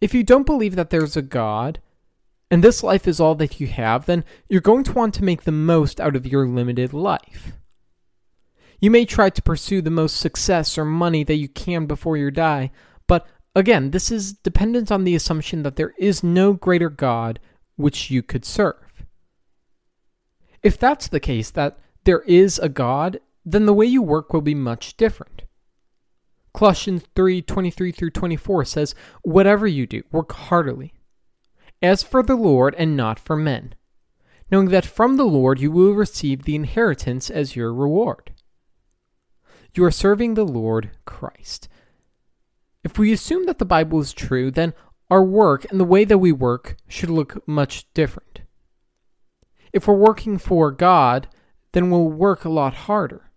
If 0.00 0.14
you 0.14 0.22
don't 0.22 0.46
believe 0.46 0.76
that 0.76 0.90
there's 0.90 1.16
a 1.16 1.22
God, 1.22 1.80
and 2.50 2.64
this 2.64 2.82
life 2.82 3.06
is 3.06 3.20
all 3.20 3.34
that 3.36 3.60
you 3.60 3.68
have, 3.68 4.06
then 4.06 4.24
you're 4.48 4.60
going 4.60 4.84
to 4.84 4.92
want 4.92 5.14
to 5.14 5.24
make 5.24 5.44
the 5.44 5.52
most 5.52 6.00
out 6.00 6.16
of 6.16 6.26
your 6.26 6.46
limited 6.46 6.92
life. 6.92 7.52
You 8.80 8.90
may 8.90 9.04
try 9.04 9.30
to 9.30 9.42
pursue 9.42 9.82
the 9.82 9.90
most 9.90 10.16
success 10.16 10.76
or 10.76 10.84
money 10.84 11.22
that 11.24 11.36
you 11.36 11.48
can 11.48 11.86
before 11.86 12.16
you 12.16 12.30
die, 12.30 12.70
but 13.06 13.26
again, 13.54 13.90
this 13.90 14.10
is 14.10 14.32
dependent 14.32 14.90
on 14.90 15.04
the 15.04 15.14
assumption 15.14 15.62
that 15.62 15.76
there 15.76 15.94
is 15.98 16.24
no 16.24 16.54
greater 16.54 16.90
God 16.90 17.38
which 17.76 18.10
you 18.10 18.22
could 18.22 18.44
serve. 18.44 19.04
If 20.62 20.78
that's 20.78 21.08
the 21.08 21.20
case, 21.20 21.50
that 21.50 21.78
there 22.04 22.20
is 22.22 22.58
a 22.58 22.68
God, 22.68 23.20
then 23.44 23.66
the 23.66 23.74
way 23.74 23.86
you 23.86 24.02
work 24.02 24.32
will 24.32 24.40
be 24.40 24.54
much 24.54 24.96
different. 24.96 25.42
Colossians 26.52 27.04
3 27.14 27.42
23 27.42 27.92
through 27.92 28.10
24 28.10 28.64
says, 28.64 28.94
Whatever 29.22 29.66
you 29.66 29.86
do, 29.86 30.02
work 30.10 30.32
heartily, 30.32 30.92
as 31.82 32.02
for 32.02 32.22
the 32.22 32.36
Lord 32.36 32.74
and 32.76 32.96
not 32.96 33.18
for 33.18 33.36
men, 33.36 33.74
knowing 34.50 34.68
that 34.68 34.84
from 34.84 35.16
the 35.16 35.24
Lord 35.24 35.60
you 35.60 35.70
will 35.70 35.92
receive 35.92 36.44
the 36.44 36.54
inheritance 36.54 37.30
as 37.30 37.56
your 37.56 37.72
reward. 37.72 38.32
You 39.74 39.84
are 39.84 39.90
serving 39.90 40.34
the 40.34 40.44
Lord 40.44 40.90
Christ. 41.04 41.68
If 42.82 42.98
we 42.98 43.12
assume 43.12 43.46
that 43.46 43.58
the 43.58 43.64
Bible 43.64 44.00
is 44.00 44.12
true, 44.12 44.50
then 44.50 44.74
our 45.10 45.22
work 45.22 45.66
and 45.70 45.78
the 45.78 45.84
way 45.84 46.04
that 46.04 46.18
we 46.18 46.32
work 46.32 46.76
should 46.88 47.10
look 47.10 47.46
much 47.46 47.92
different. 47.94 48.40
If 49.72 49.86
we're 49.86 49.94
working 49.94 50.38
for 50.38 50.70
God, 50.70 51.28
then 51.72 51.90
we'll 51.90 52.10
work 52.10 52.44
a 52.44 52.50
lot 52.50 52.74
harder. 52.74 53.30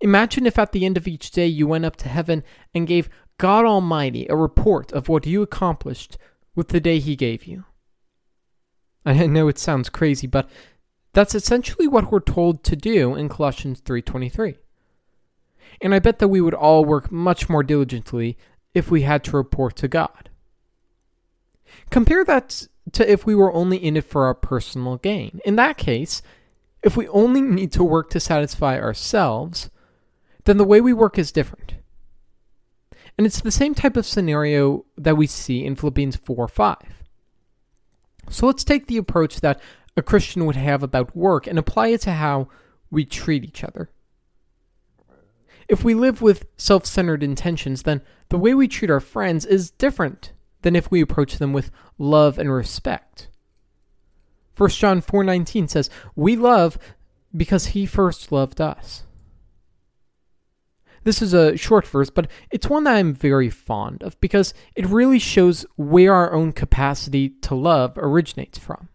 Imagine 0.00 0.46
if 0.46 0.58
at 0.58 0.72
the 0.72 0.84
end 0.84 0.96
of 0.96 1.08
each 1.08 1.30
day 1.30 1.46
you 1.46 1.66
went 1.66 1.86
up 1.86 1.96
to 1.96 2.08
heaven 2.08 2.44
and 2.74 2.86
gave 2.86 3.08
God 3.38 3.64
Almighty 3.64 4.26
a 4.28 4.36
report 4.36 4.92
of 4.92 5.08
what 5.08 5.26
you 5.26 5.42
accomplished 5.42 6.18
with 6.56 6.68
the 6.68 6.80
day 6.80 6.98
He 6.98 7.14
gave 7.14 7.44
you. 7.44 7.64
I 9.04 9.26
know 9.26 9.46
it 9.46 9.58
sounds 9.58 9.88
crazy, 9.88 10.26
but 10.26 10.48
that's 11.12 11.34
essentially 11.34 11.86
what 11.86 12.10
we're 12.10 12.20
told 12.20 12.64
to 12.64 12.76
do 12.76 13.14
in 13.14 13.28
Colossians 13.28 13.80
3:23. 13.80 14.56
And 15.80 15.94
I 15.94 15.98
bet 15.98 16.18
that 16.18 16.28
we 16.28 16.40
would 16.40 16.54
all 16.54 16.84
work 16.84 17.12
much 17.12 17.48
more 17.48 17.62
diligently 17.62 18.36
if 18.74 18.90
we 18.90 19.02
had 19.02 19.22
to 19.24 19.36
report 19.36 19.76
to 19.76 19.88
God. 19.88 20.30
Compare 21.90 22.24
that 22.24 22.66
to 22.92 23.10
if 23.10 23.26
we 23.26 23.34
were 23.34 23.52
only 23.52 23.76
in 23.76 23.96
it 23.96 24.04
for 24.04 24.24
our 24.24 24.34
personal 24.34 24.96
gain. 24.96 25.40
In 25.44 25.56
that 25.56 25.76
case, 25.76 26.22
if 26.82 26.96
we 26.96 27.08
only 27.08 27.40
need 27.40 27.72
to 27.72 27.84
work 27.84 28.10
to 28.10 28.20
satisfy 28.20 28.78
ourselves, 28.78 29.70
then 30.44 30.56
the 30.56 30.64
way 30.64 30.80
we 30.80 30.92
work 30.92 31.18
is 31.18 31.32
different. 31.32 31.74
And 33.16 33.26
it's 33.26 33.40
the 33.40 33.50
same 33.50 33.74
type 33.74 33.96
of 33.96 34.06
scenario 34.06 34.84
that 34.96 35.16
we 35.16 35.26
see 35.26 35.64
in 35.64 35.76
Philippians 35.76 36.16
4 36.16 36.48
5. 36.48 36.76
So 38.28 38.46
let's 38.46 38.64
take 38.64 38.86
the 38.86 38.98
approach 38.98 39.40
that 39.40 39.60
a 39.96 40.02
Christian 40.02 40.44
would 40.44 40.56
have 40.56 40.82
about 40.82 41.16
work 41.16 41.46
and 41.46 41.58
apply 41.58 41.88
it 41.88 42.02
to 42.02 42.12
how 42.12 42.48
we 42.90 43.04
treat 43.04 43.44
each 43.44 43.64
other. 43.64 43.90
If 45.68 45.82
we 45.82 45.94
live 45.94 46.22
with 46.22 46.46
self 46.56 46.86
centered 46.86 47.22
intentions, 47.22 47.82
then 47.82 48.02
the 48.28 48.38
way 48.38 48.54
we 48.54 48.68
treat 48.68 48.90
our 48.90 49.00
friends 49.00 49.44
is 49.44 49.70
different 49.70 50.32
than 50.62 50.76
if 50.76 50.90
we 50.90 51.00
approach 51.00 51.38
them 51.38 51.52
with 51.52 51.70
love 51.98 52.38
and 52.38 52.52
respect. 52.52 53.28
1 54.56 54.70
John 54.70 55.00
4:19 55.00 55.68
says, 55.68 55.90
"We 56.14 56.36
love 56.36 56.78
because 57.36 57.66
he 57.68 57.86
first 57.86 58.30
loved 58.30 58.60
us." 58.60 59.05
This 61.06 61.22
is 61.22 61.32
a 61.32 61.56
short 61.56 61.86
verse, 61.86 62.10
but 62.10 62.28
it's 62.50 62.68
one 62.68 62.82
that 62.82 62.96
I'm 62.96 63.14
very 63.14 63.48
fond 63.48 64.02
of 64.02 64.20
because 64.20 64.52
it 64.74 64.84
really 64.86 65.20
shows 65.20 65.64
where 65.76 66.12
our 66.12 66.32
own 66.32 66.50
capacity 66.50 67.28
to 67.42 67.54
love 67.54 67.92
originates 67.96 68.58
from. 68.58 68.88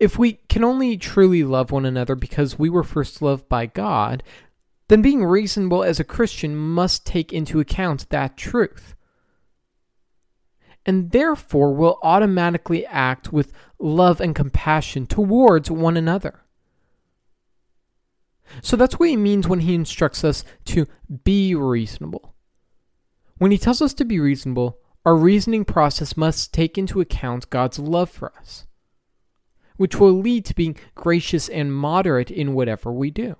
If 0.00 0.18
we 0.18 0.40
can 0.48 0.64
only 0.64 0.96
truly 0.96 1.44
love 1.44 1.70
one 1.70 1.84
another 1.84 2.14
because 2.14 2.58
we 2.58 2.70
were 2.70 2.82
first 2.82 3.20
loved 3.20 3.46
by 3.50 3.66
God, 3.66 4.22
then 4.88 5.02
being 5.02 5.22
reasonable 5.22 5.84
as 5.84 6.00
a 6.00 6.04
Christian 6.04 6.56
must 6.56 7.04
take 7.04 7.30
into 7.30 7.60
account 7.60 8.08
that 8.08 8.38
truth. 8.38 8.94
And 10.86 11.10
therefore 11.10 11.74
will 11.74 11.98
automatically 12.02 12.86
act 12.86 13.34
with 13.34 13.52
love 13.78 14.18
and 14.18 14.34
compassion 14.34 15.06
towards 15.06 15.70
one 15.70 15.98
another. 15.98 16.40
So 18.62 18.76
that's 18.76 18.98
what 18.98 19.08
he 19.08 19.16
means 19.16 19.48
when 19.48 19.60
he 19.60 19.74
instructs 19.74 20.24
us 20.24 20.44
to 20.66 20.86
be 21.24 21.54
reasonable. 21.54 22.34
When 23.38 23.50
he 23.50 23.58
tells 23.58 23.80
us 23.80 23.94
to 23.94 24.04
be 24.04 24.18
reasonable, 24.18 24.78
our 25.04 25.16
reasoning 25.16 25.64
process 25.64 26.16
must 26.16 26.52
take 26.52 26.76
into 26.76 27.00
account 27.00 27.50
God's 27.50 27.78
love 27.78 28.10
for 28.10 28.32
us, 28.36 28.66
which 29.76 29.96
will 29.96 30.12
lead 30.12 30.44
to 30.46 30.54
being 30.54 30.76
gracious 30.94 31.48
and 31.48 31.74
moderate 31.74 32.30
in 32.30 32.54
whatever 32.54 32.92
we 32.92 33.10
do. 33.10 33.36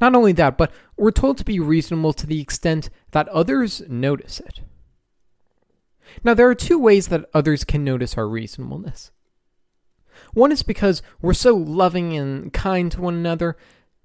Not 0.00 0.14
only 0.14 0.32
that, 0.32 0.56
but 0.56 0.72
we're 0.96 1.10
told 1.10 1.38
to 1.38 1.44
be 1.44 1.60
reasonable 1.60 2.12
to 2.14 2.26
the 2.26 2.40
extent 2.40 2.90
that 3.12 3.28
others 3.28 3.82
notice 3.88 4.40
it. 4.40 4.60
Now, 6.24 6.34
there 6.34 6.48
are 6.48 6.54
two 6.54 6.78
ways 6.78 7.08
that 7.08 7.28
others 7.32 7.64
can 7.64 7.84
notice 7.84 8.16
our 8.16 8.28
reasonableness. 8.28 9.10
One 10.32 10.52
is 10.52 10.62
because 10.62 11.02
we're 11.20 11.34
so 11.34 11.56
loving 11.56 12.16
and 12.16 12.52
kind 12.52 12.90
to 12.92 13.00
one 13.00 13.14
another 13.14 13.56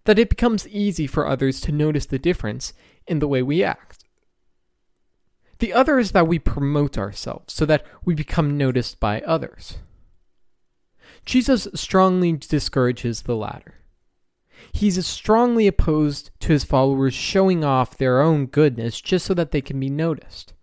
that 0.05 0.19
it 0.19 0.29
becomes 0.29 0.67
easy 0.67 1.07
for 1.07 1.27
others 1.27 1.59
to 1.61 1.71
notice 1.71 2.05
the 2.05 2.19
difference 2.19 2.73
in 3.07 3.19
the 3.19 3.27
way 3.27 3.41
we 3.41 3.63
act. 3.63 4.05
The 5.59 5.73
other 5.73 5.99
is 5.99 6.11
that 6.11 6.27
we 6.27 6.39
promote 6.39 6.97
ourselves 6.97 7.53
so 7.53 7.65
that 7.65 7.85
we 8.03 8.13
become 8.13 8.57
noticed 8.57 8.99
by 8.99 9.21
others. 9.21 9.77
Jesus 11.25 11.67
strongly 11.73 12.33
discourages 12.33 13.23
the 13.23 13.35
latter. 13.35 13.75
He's 14.71 15.03
strongly 15.05 15.67
opposed 15.67 16.31
to 16.41 16.49
his 16.49 16.63
followers 16.63 17.13
showing 17.13 17.63
off 17.63 17.97
their 17.97 18.21
own 18.21 18.47
goodness 18.47 19.01
just 19.01 19.25
so 19.25 19.33
that 19.33 19.51
they 19.51 19.61
can 19.61 19.79
be 19.79 19.89
noticed. 19.89 20.53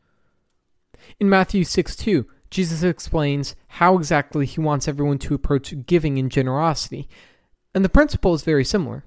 In 1.18 1.28
Matthew 1.28 1.64
6 1.64 1.96
2, 1.96 2.26
Jesus 2.52 2.82
explains 2.82 3.56
how 3.66 3.96
exactly 3.96 4.44
he 4.44 4.60
wants 4.60 4.86
everyone 4.86 5.16
to 5.20 5.32
approach 5.32 5.74
giving 5.86 6.18
and 6.18 6.30
generosity, 6.30 7.08
and 7.74 7.82
the 7.82 7.88
principle 7.88 8.34
is 8.34 8.44
very 8.44 8.62
similar. 8.62 9.06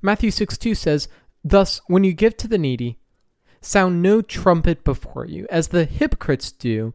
Matthew 0.00 0.30
6 0.30 0.56
2 0.56 0.76
says, 0.76 1.08
Thus, 1.42 1.80
when 1.88 2.04
you 2.04 2.12
give 2.12 2.36
to 2.36 2.46
the 2.46 2.56
needy, 2.56 3.00
sound 3.60 4.00
no 4.00 4.22
trumpet 4.22 4.84
before 4.84 5.26
you, 5.26 5.48
as 5.50 5.68
the 5.68 5.86
hypocrites 5.86 6.52
do 6.52 6.94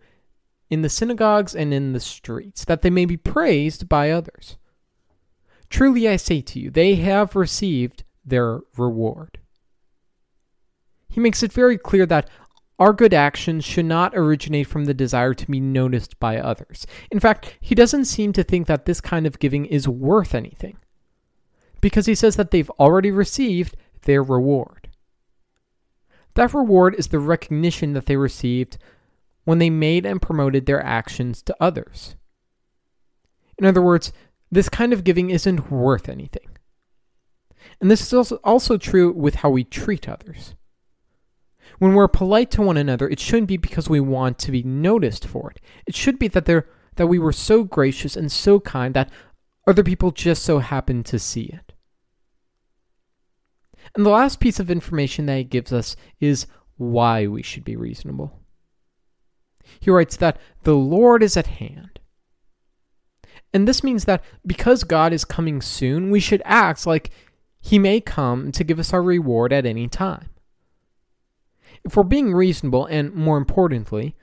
in 0.70 0.84
the 0.84 0.90
synagogues 0.90 1.54
and 1.54 1.74
in 1.74 1.92
the 1.92 2.00
streets, 2.00 2.64
that 2.64 2.82
they 2.82 2.90
may 2.90 3.04
be 3.04 3.18
praised 3.18 3.90
by 3.90 4.10
others. 4.10 4.56
Truly 5.70 6.08
I 6.08 6.16
say 6.16 6.40
to 6.40 6.62
you, 6.62 6.72
they 6.72 6.96
have 6.96 7.36
received 7.36 8.06
their 8.24 8.62
reward. 8.78 9.38
He 11.10 11.20
makes 11.20 11.44
it 11.44 11.52
very 11.52 11.78
clear 11.78 12.06
that 12.06 12.30
our 12.82 12.94
good 12.94 13.13
actions 13.13 13.63
should 13.63 13.86
not 13.86 14.15
originate 14.15 14.65
from 14.65 14.86
the 14.86 14.94
desire 14.96 15.36
to 15.36 15.46
be 15.46 15.60
noticed 15.60 16.20
by 16.20 16.39
others. 16.39 16.88
In 17.12 17.20
fact, 17.20 17.56
he 17.62 17.76
doesn't 17.76 18.06
seem 18.06 18.34
to 18.34 18.44
think 18.44 18.65
that 18.65 18.86
this 18.86 19.00
kind 19.00 19.28
of 19.28 19.38
giving 19.38 19.67
is 19.67 19.88
worth 19.88 20.34
anything, 20.34 20.78
because 21.80 22.08
he 22.08 22.15
says 22.15 22.38
that 22.38 22.50
they've 22.50 22.72
already 22.72 23.12
received 23.12 23.78
their 24.02 24.24
reward. 24.24 24.89
That 26.34 26.56
reward 26.56 26.96
is 26.96 27.10
the 27.10 27.20
recognition 27.20 27.94
that 27.94 28.08
they 28.08 28.17
received 28.17 28.80
when 29.44 29.60
they 29.60 29.70
made 29.70 30.04
and 30.04 30.20
promoted 30.20 30.65
their 30.65 30.84
actions 30.84 31.44
to 31.44 31.56
others. 31.60 32.15
In 33.60 33.65
other 33.65 33.82
words, 33.84 34.12
this 34.50 34.70
kind 34.70 34.91
of 34.91 35.04
giving 35.04 35.30
isn't 35.30 35.70
worth 35.72 36.10
anything. 36.10 36.48
And 37.80 37.91
this 37.91 38.02
is 38.12 38.32
also, 38.32 38.78
true 38.78 39.12
with 39.13 39.36
how 39.36 39.52
we 39.52 39.63
treat 39.63 40.10
others. 40.10 40.56
When 41.82 41.96
we're 41.96 42.08
polite 42.08 42.52
to 42.52 42.62
one 42.62 42.78
another, 42.78 43.10
it 43.10 43.20
shouldn't 43.20 43.48
be 43.48 43.58
because 43.58 43.89
we 43.89 44.00
want 44.00 44.38
to 44.38 44.52
be 44.52 44.62
noticed 44.62 45.26
for 45.26 45.50
it. 45.50 45.60
It 45.88 45.96
should 45.96 46.20
be 46.20 46.28
that 46.28 46.46
they 46.46 46.62
that 46.98 47.08
we 47.08 47.17
were 47.17 47.34
so 47.34 47.63
gracious 47.63 48.15
and 48.15 48.32
so 48.32 48.60
kind 48.60 48.94
that 48.94 49.10
other 49.65 49.82
people 49.84 50.12
just 50.12 50.44
so 50.44 50.60
happened 50.60 51.08
to 51.08 51.17
see 51.17 51.46
it. 51.46 51.74
And 53.96 54.06
the 54.06 54.12
last 54.12 54.39
piece 54.39 54.60
of 54.60 54.70
information 54.70 55.26
that 55.26 55.38
he 55.38 55.44
gives 55.44 55.74
us 55.74 55.96
is 56.20 56.46
why 56.78 57.26
we 57.26 57.41
should 57.41 57.63
be 57.63 57.76
reasonable. 57.76 58.44
He 59.80 59.89
writes 59.89 60.15
that 60.17 60.39
the 60.62 60.76
Lord 60.76 61.24
is 61.24 61.36
at 61.36 61.48
hand. 61.48 62.00
And 63.56 63.67
this 63.67 63.84
means 63.84 64.06
that 64.06 64.24
because 64.46 64.84
God 64.84 65.13
is 65.13 65.26
coming 65.26 65.63
soon, 65.63 66.12
we 66.12 66.20
should 66.20 66.44
act 66.46 66.86
like 66.86 67.10
he 67.60 67.80
may 67.80 68.00
come 68.02 68.52
to 68.52 68.63
give 68.63 68.78
us 68.78 68.94
our 68.94 69.02
reward 69.02 69.52
at 69.52 69.65
any 69.65 69.88
time. 69.88 70.28
If 71.84 71.96
we're 71.96 72.04
being 72.04 72.34
reasonable, 72.34 72.86
and 72.86 73.13
more 73.13 73.38
importantly, 73.38 74.15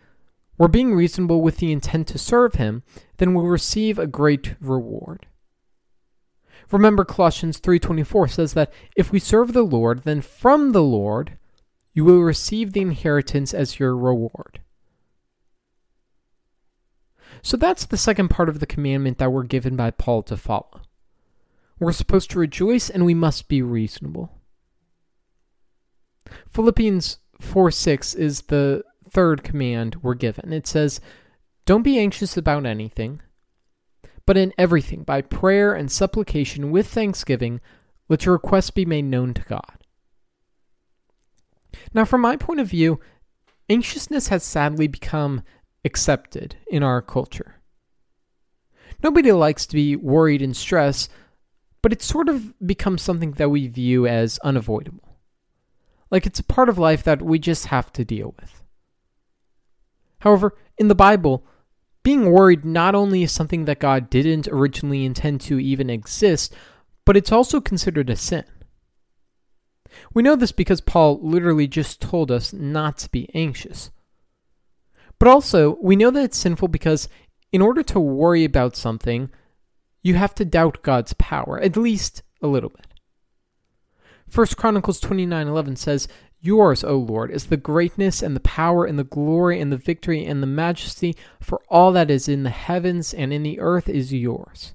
we're 0.56 0.68
being 0.68 0.94
reasonable 0.94 1.40
with 1.40 1.58
the 1.58 1.72
intent 1.72 2.08
to 2.08 2.18
serve 2.18 2.54
Him, 2.54 2.82
then 3.18 3.34
we'll 3.34 3.46
receive 3.46 3.98
a 3.98 4.06
great 4.06 4.54
reward. 4.60 5.26
Remember 6.70 7.04
Colossians 7.04 7.60
3:24 7.60 8.28
says 8.28 8.52
that 8.54 8.72
if 8.96 9.10
we 9.10 9.18
serve 9.18 9.52
the 9.52 9.62
Lord, 9.62 10.02
then 10.02 10.20
from 10.20 10.72
the 10.72 10.82
Lord 10.82 11.38
you 11.94 12.04
will 12.04 12.20
receive 12.20 12.72
the 12.72 12.82
inheritance 12.82 13.54
as 13.54 13.78
your 13.78 13.96
reward. 13.96 14.60
So 17.42 17.56
that's 17.56 17.86
the 17.86 17.96
second 17.96 18.28
part 18.28 18.48
of 18.48 18.60
the 18.60 18.66
commandment 18.66 19.18
that 19.18 19.32
we're 19.32 19.44
given 19.44 19.76
by 19.76 19.90
Paul 19.90 20.22
to 20.24 20.36
follow. 20.36 20.82
We're 21.78 21.92
supposed 21.92 22.30
to 22.32 22.38
rejoice 22.38 22.90
and 22.90 23.06
we 23.06 23.14
must 23.14 23.48
be 23.48 23.62
reasonable. 23.62 24.30
Philippians 26.48 27.18
4 27.40 27.70
6 27.70 28.14
is 28.14 28.42
the 28.42 28.82
third 29.08 29.42
command 29.42 29.96
we're 30.02 30.14
given. 30.14 30.52
It 30.52 30.66
says, 30.66 31.00
Don't 31.66 31.82
be 31.82 31.98
anxious 31.98 32.36
about 32.36 32.66
anything, 32.66 33.20
but 34.26 34.36
in 34.36 34.52
everything, 34.58 35.02
by 35.02 35.22
prayer 35.22 35.72
and 35.74 35.90
supplication 35.90 36.70
with 36.70 36.88
thanksgiving, 36.88 37.60
let 38.08 38.24
your 38.24 38.34
requests 38.34 38.70
be 38.70 38.84
made 38.84 39.04
known 39.04 39.34
to 39.34 39.42
God. 39.42 39.84
Now, 41.94 42.04
from 42.04 42.22
my 42.22 42.36
point 42.36 42.60
of 42.60 42.68
view, 42.68 43.00
anxiousness 43.68 44.28
has 44.28 44.42
sadly 44.42 44.86
become 44.86 45.42
accepted 45.84 46.56
in 46.66 46.82
our 46.82 47.00
culture. 47.00 47.56
Nobody 49.02 49.30
likes 49.30 49.64
to 49.66 49.76
be 49.76 49.94
worried 49.94 50.42
and 50.42 50.56
stressed, 50.56 51.10
but 51.82 51.92
it's 51.92 52.04
sort 52.04 52.28
of 52.28 52.54
become 52.66 52.98
something 52.98 53.32
that 53.32 53.50
we 53.50 53.68
view 53.68 54.06
as 54.06 54.38
unavoidable 54.40 55.07
like 56.10 56.26
it's 56.26 56.40
a 56.40 56.44
part 56.44 56.68
of 56.68 56.78
life 56.78 57.02
that 57.04 57.22
we 57.22 57.38
just 57.38 57.66
have 57.66 57.92
to 57.92 58.04
deal 58.04 58.34
with. 58.40 58.62
However, 60.20 60.56
in 60.76 60.88
the 60.88 60.94
Bible, 60.94 61.44
being 62.02 62.30
worried 62.32 62.64
not 62.64 62.94
only 62.94 63.22
is 63.22 63.32
something 63.32 63.66
that 63.66 63.80
God 63.80 64.10
didn't 64.10 64.48
originally 64.48 65.04
intend 65.04 65.40
to 65.42 65.58
even 65.58 65.90
exist, 65.90 66.54
but 67.04 67.16
it's 67.16 67.32
also 67.32 67.60
considered 67.60 68.10
a 68.10 68.16
sin. 68.16 68.44
We 70.14 70.22
know 70.22 70.36
this 70.36 70.52
because 70.52 70.80
Paul 70.80 71.20
literally 71.22 71.66
just 71.66 72.00
told 72.00 72.30
us 72.30 72.52
not 72.52 72.98
to 72.98 73.10
be 73.10 73.28
anxious. 73.34 73.90
But 75.18 75.28
also, 75.28 75.78
we 75.80 75.96
know 75.96 76.10
that 76.10 76.24
it's 76.24 76.38
sinful 76.38 76.68
because 76.68 77.08
in 77.52 77.62
order 77.62 77.82
to 77.84 78.00
worry 78.00 78.44
about 78.44 78.76
something, 78.76 79.30
you 80.02 80.14
have 80.14 80.34
to 80.36 80.44
doubt 80.44 80.82
God's 80.82 81.12
power, 81.14 81.58
at 81.60 81.76
least 81.76 82.22
a 82.40 82.46
little 82.46 82.70
bit. 82.70 82.87
1 84.30 84.46
Chronicles 84.56 85.00
29:11 85.00 85.76
says, 85.76 86.08
"Yours, 86.40 86.84
O 86.84 86.96
Lord, 86.96 87.30
is 87.30 87.46
the 87.46 87.56
greatness 87.56 88.22
and 88.22 88.36
the 88.36 88.40
power 88.40 88.84
and 88.84 88.98
the 88.98 89.04
glory 89.04 89.60
and 89.60 89.72
the 89.72 89.76
victory 89.76 90.24
and 90.24 90.42
the 90.42 90.46
majesty, 90.46 91.16
for 91.40 91.60
all 91.68 91.92
that 91.92 92.10
is 92.10 92.28
in 92.28 92.42
the 92.42 92.50
heavens 92.50 93.12
and 93.14 93.32
in 93.32 93.42
the 93.42 93.58
earth 93.58 93.88
is 93.88 94.12
yours. 94.12 94.74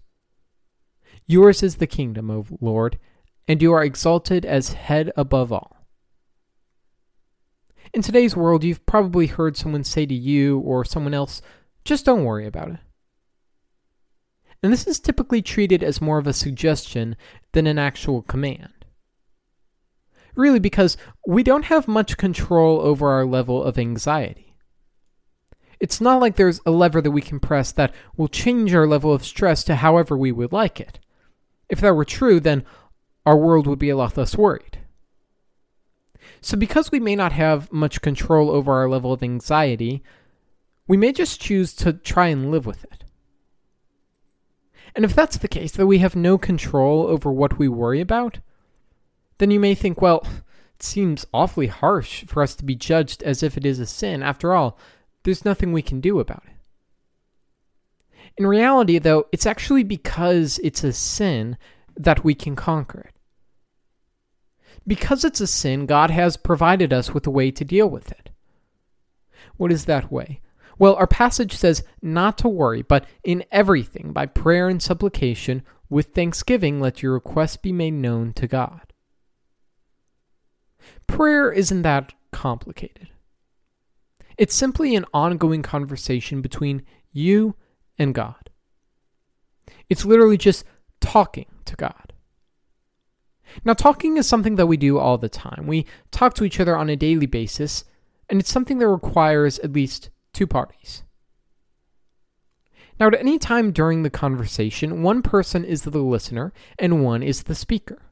Yours 1.26 1.64
is 1.64 1.76
the 1.76 1.88
kingdom, 1.88 2.30
O 2.30 2.46
Lord, 2.60 3.00
and 3.48 3.62
you 3.62 3.72
are 3.74 3.84
exalted 3.84 4.46
as 4.46 4.74
head 4.74 5.12
above 5.16 5.52
all." 5.52 5.78
In 7.94 8.02
today's 8.02 8.36
world, 8.36 8.64
you've 8.64 8.86
probably 8.88 9.28
heard 9.28 9.56
someone 9.56 9.84
say 9.84 10.06
to 10.06 10.16
you 10.16 10.58
or 10.60 10.84
someone 10.84 11.14
else, 11.14 11.42
just 11.86 12.06
don't 12.06 12.24
worry 12.24 12.48
about 12.48 12.72
it. 12.72 12.80
And 14.64 14.74
this 14.74 14.88
is 14.88 15.00
typically 15.00 15.42
treated 15.42 15.84
as 15.84 16.02
more 16.02 16.18
of 16.18 16.26
a 16.26 16.34
suggestion 16.34 17.16
than 17.52 17.68
an 17.68 17.78
actual 17.78 18.22
command. 18.22 18.73
Really, 20.36 20.60
because 20.60 20.98
we 21.28 21.44
don't 21.44 21.66
have 21.66 21.88
much 21.88 22.18
control 22.18 22.82
over 22.82 23.10
our 23.10 23.26
level 23.26 23.64
of 23.64 23.78
anxiety. 23.78 24.56
It's 25.80 26.00
not 26.00 26.22
like 26.22 26.38
there's 26.38 26.62
a 26.66 26.72
lever 26.72 27.02
that 27.02 27.12
we 27.12 27.22
can 27.22 27.40
press 27.40 27.72
that 27.74 27.94
will 28.16 28.28
change 28.28 28.74
our 28.74 28.88
level 28.88 29.14
of 29.14 29.26
stress 29.26 29.64
to 29.66 29.76
however 29.76 30.18
we 30.18 30.32
would 30.32 30.52
like 30.52 30.80
it. 30.80 31.00
If 31.70 31.82
that 31.82 31.96
were 31.96 32.06
true, 32.06 32.40
then 32.40 32.64
our 33.26 33.38
world 33.38 33.68
would 33.68 33.80
be 33.80 33.90
a 33.90 33.98
lot 33.98 34.18
less 34.18 34.38
worried. 34.38 34.80
So, 36.42 36.58
because 36.58 36.92
we 36.92 37.00
may 37.00 37.16
not 37.16 37.32
have 37.34 37.72
much 37.72 38.02
control 38.02 38.50
over 38.50 38.74
our 38.74 38.90
level 38.90 39.14
of 39.14 39.24
anxiety, 39.24 40.04
we 40.88 40.98
may 40.98 41.12
just 41.12 41.42
choose 41.42 41.74
to 41.76 41.94
try 41.94 42.28
and 42.28 42.52
live 42.52 42.66
with 42.66 42.84
it. 42.86 43.04
And 44.96 45.06
if 45.06 45.16
that's 45.16 45.38
the 45.38 45.48
case, 45.48 45.72
that 45.74 45.88
we 45.88 46.00
have 46.00 46.16
no 46.16 46.38
control 46.38 47.08
over 47.08 47.32
what 47.32 47.58
we 47.58 47.68
worry 47.68 48.02
about, 48.02 48.40
then 49.38 49.52
you 49.52 49.60
may 49.60 49.76
think, 49.76 50.02
well, 50.02 50.26
it 50.76 50.84
seems 50.84 51.26
awfully 51.34 51.68
harsh 51.68 52.24
for 52.26 52.44
us 52.44 52.56
to 52.56 52.66
be 52.66 52.76
judged 52.76 53.24
as 53.24 53.44
if 53.44 53.58
it 53.58 53.66
is 53.66 53.80
a 53.80 53.86
sin. 53.86 54.24
After 54.24 54.54
all, 54.54 54.78
there's 55.24 55.46
nothing 55.46 55.72
we 55.72 55.82
can 55.82 56.02
do 56.02 56.20
about 56.20 56.44
it. 56.46 56.54
In 58.38 58.48
reality, 58.48 58.98
though, 58.98 59.26
it's 59.32 59.46
actually 59.46 59.84
because 59.84 60.60
it's 60.64 60.84
a 60.84 60.94
sin 60.94 61.58
that 61.96 62.24
we 62.24 62.34
can 62.34 62.56
conquer 62.56 63.02
it. 63.02 63.14
Because 64.86 65.24
it's 65.24 65.40
a 65.40 65.48
sin, 65.48 65.86
God 65.86 66.10
has 66.10 66.36
provided 66.36 66.92
us 66.92 67.14
with 67.14 67.26
a 67.28 67.32
way 67.32 67.52
to 67.52 67.64
deal 67.64 67.88
with 67.88 68.12
it. 68.12 68.32
What 69.56 69.72
is 69.72 69.86
that 69.86 70.12
way? 70.12 70.42
Well, 70.80 70.96
our 70.96 71.08
passage 71.08 71.54
says 71.54 71.84
not 72.02 72.38
to 72.40 72.48
worry, 72.48 72.82
but 72.82 73.06
in 73.24 73.46
everything, 73.52 74.12
by 74.12 74.26
prayer 74.26 74.68
and 74.68 74.82
supplication, 74.82 75.64
with 75.90 76.08
thanksgiving, 76.08 76.82
let 76.82 77.04
your 77.04 77.14
requests 77.14 77.58
be 77.58 77.72
made 77.72 77.94
known 77.94 78.34
to 78.34 78.48
God. 78.48 78.93
Prayer 81.08 81.52
isn't 81.52 81.82
that 81.84 82.14
complicated. 82.32 83.10
It's 84.38 84.56
simply 84.56 84.96
an 84.96 85.06
ongoing 85.14 85.62
conversation 85.62 86.42
between 86.42 86.84
you 87.12 87.56
and 87.98 88.16
God. 88.16 88.50
It's 89.90 90.06
literally 90.06 90.38
just 90.38 90.66
talking 91.00 91.46
to 91.66 91.76
God. 91.76 92.14
Now, 93.64 93.74
talking 93.74 94.18
is 94.18 94.28
something 94.28 94.56
that 94.56 94.66
we 94.66 94.78
do 94.78 94.98
all 94.98 95.18
the 95.18 95.30
time. 95.30 95.68
We 95.68 95.86
talk 96.12 96.34
to 96.36 96.44
each 96.44 96.60
other 96.60 96.76
on 96.76 96.90
a 96.90 96.96
daily 96.96 97.28
basis, 97.28 97.84
and 98.30 98.40
it's 98.40 98.52
something 98.52 98.80
that 98.80 98.88
requires 98.88 99.60
at 99.60 99.74
least 99.74 100.10
two 100.34 100.48
parties. 100.48 101.04
Now, 103.00 103.08
at 103.08 103.20
any 103.20 103.38
time 103.38 103.72
during 103.72 104.04
the 104.04 104.10
conversation, 104.10 105.04
one 105.04 105.22
person 105.22 105.66
is 105.66 105.84
the 105.84 106.00
listener 106.00 106.54
and 106.80 107.04
one 107.04 107.24
is 107.24 107.44
the 107.44 107.56
speaker. 107.56 108.03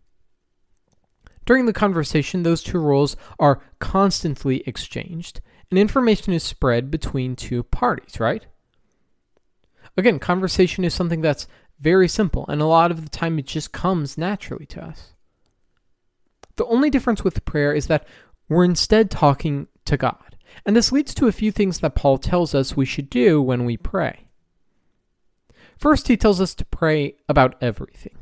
During 1.51 1.65
the 1.65 1.73
conversation, 1.73 2.43
those 2.43 2.63
two 2.63 2.79
roles 2.79 3.17
are 3.37 3.61
constantly 3.77 4.63
exchanged, 4.65 5.41
and 5.69 5.77
information 5.77 6.31
is 6.31 6.43
spread 6.43 6.89
between 6.89 7.35
two 7.35 7.61
parties, 7.61 8.21
right? 8.21 8.45
Again, 9.97 10.17
conversation 10.17 10.85
is 10.85 10.93
something 10.93 11.19
that's 11.19 11.49
very 11.77 12.07
simple, 12.07 12.45
and 12.47 12.61
a 12.61 12.65
lot 12.65 12.89
of 12.89 13.03
the 13.03 13.09
time 13.09 13.37
it 13.37 13.47
just 13.47 13.73
comes 13.73 14.17
naturally 14.17 14.65
to 14.67 14.81
us. 14.81 15.13
The 16.55 16.65
only 16.67 16.89
difference 16.89 17.21
with 17.21 17.43
prayer 17.43 17.73
is 17.73 17.87
that 17.87 18.07
we're 18.47 18.63
instead 18.63 19.11
talking 19.11 19.67
to 19.83 19.97
God. 19.97 20.37
And 20.65 20.73
this 20.73 20.93
leads 20.93 21.13
to 21.15 21.27
a 21.27 21.33
few 21.33 21.51
things 21.51 21.79
that 21.79 21.95
Paul 21.95 22.17
tells 22.17 22.55
us 22.55 22.77
we 22.77 22.85
should 22.85 23.09
do 23.09 23.41
when 23.41 23.65
we 23.65 23.75
pray. 23.75 24.27
First, 25.77 26.07
he 26.07 26.15
tells 26.15 26.39
us 26.39 26.55
to 26.55 26.63
pray 26.63 27.15
about 27.27 27.61
everything. 27.61 28.20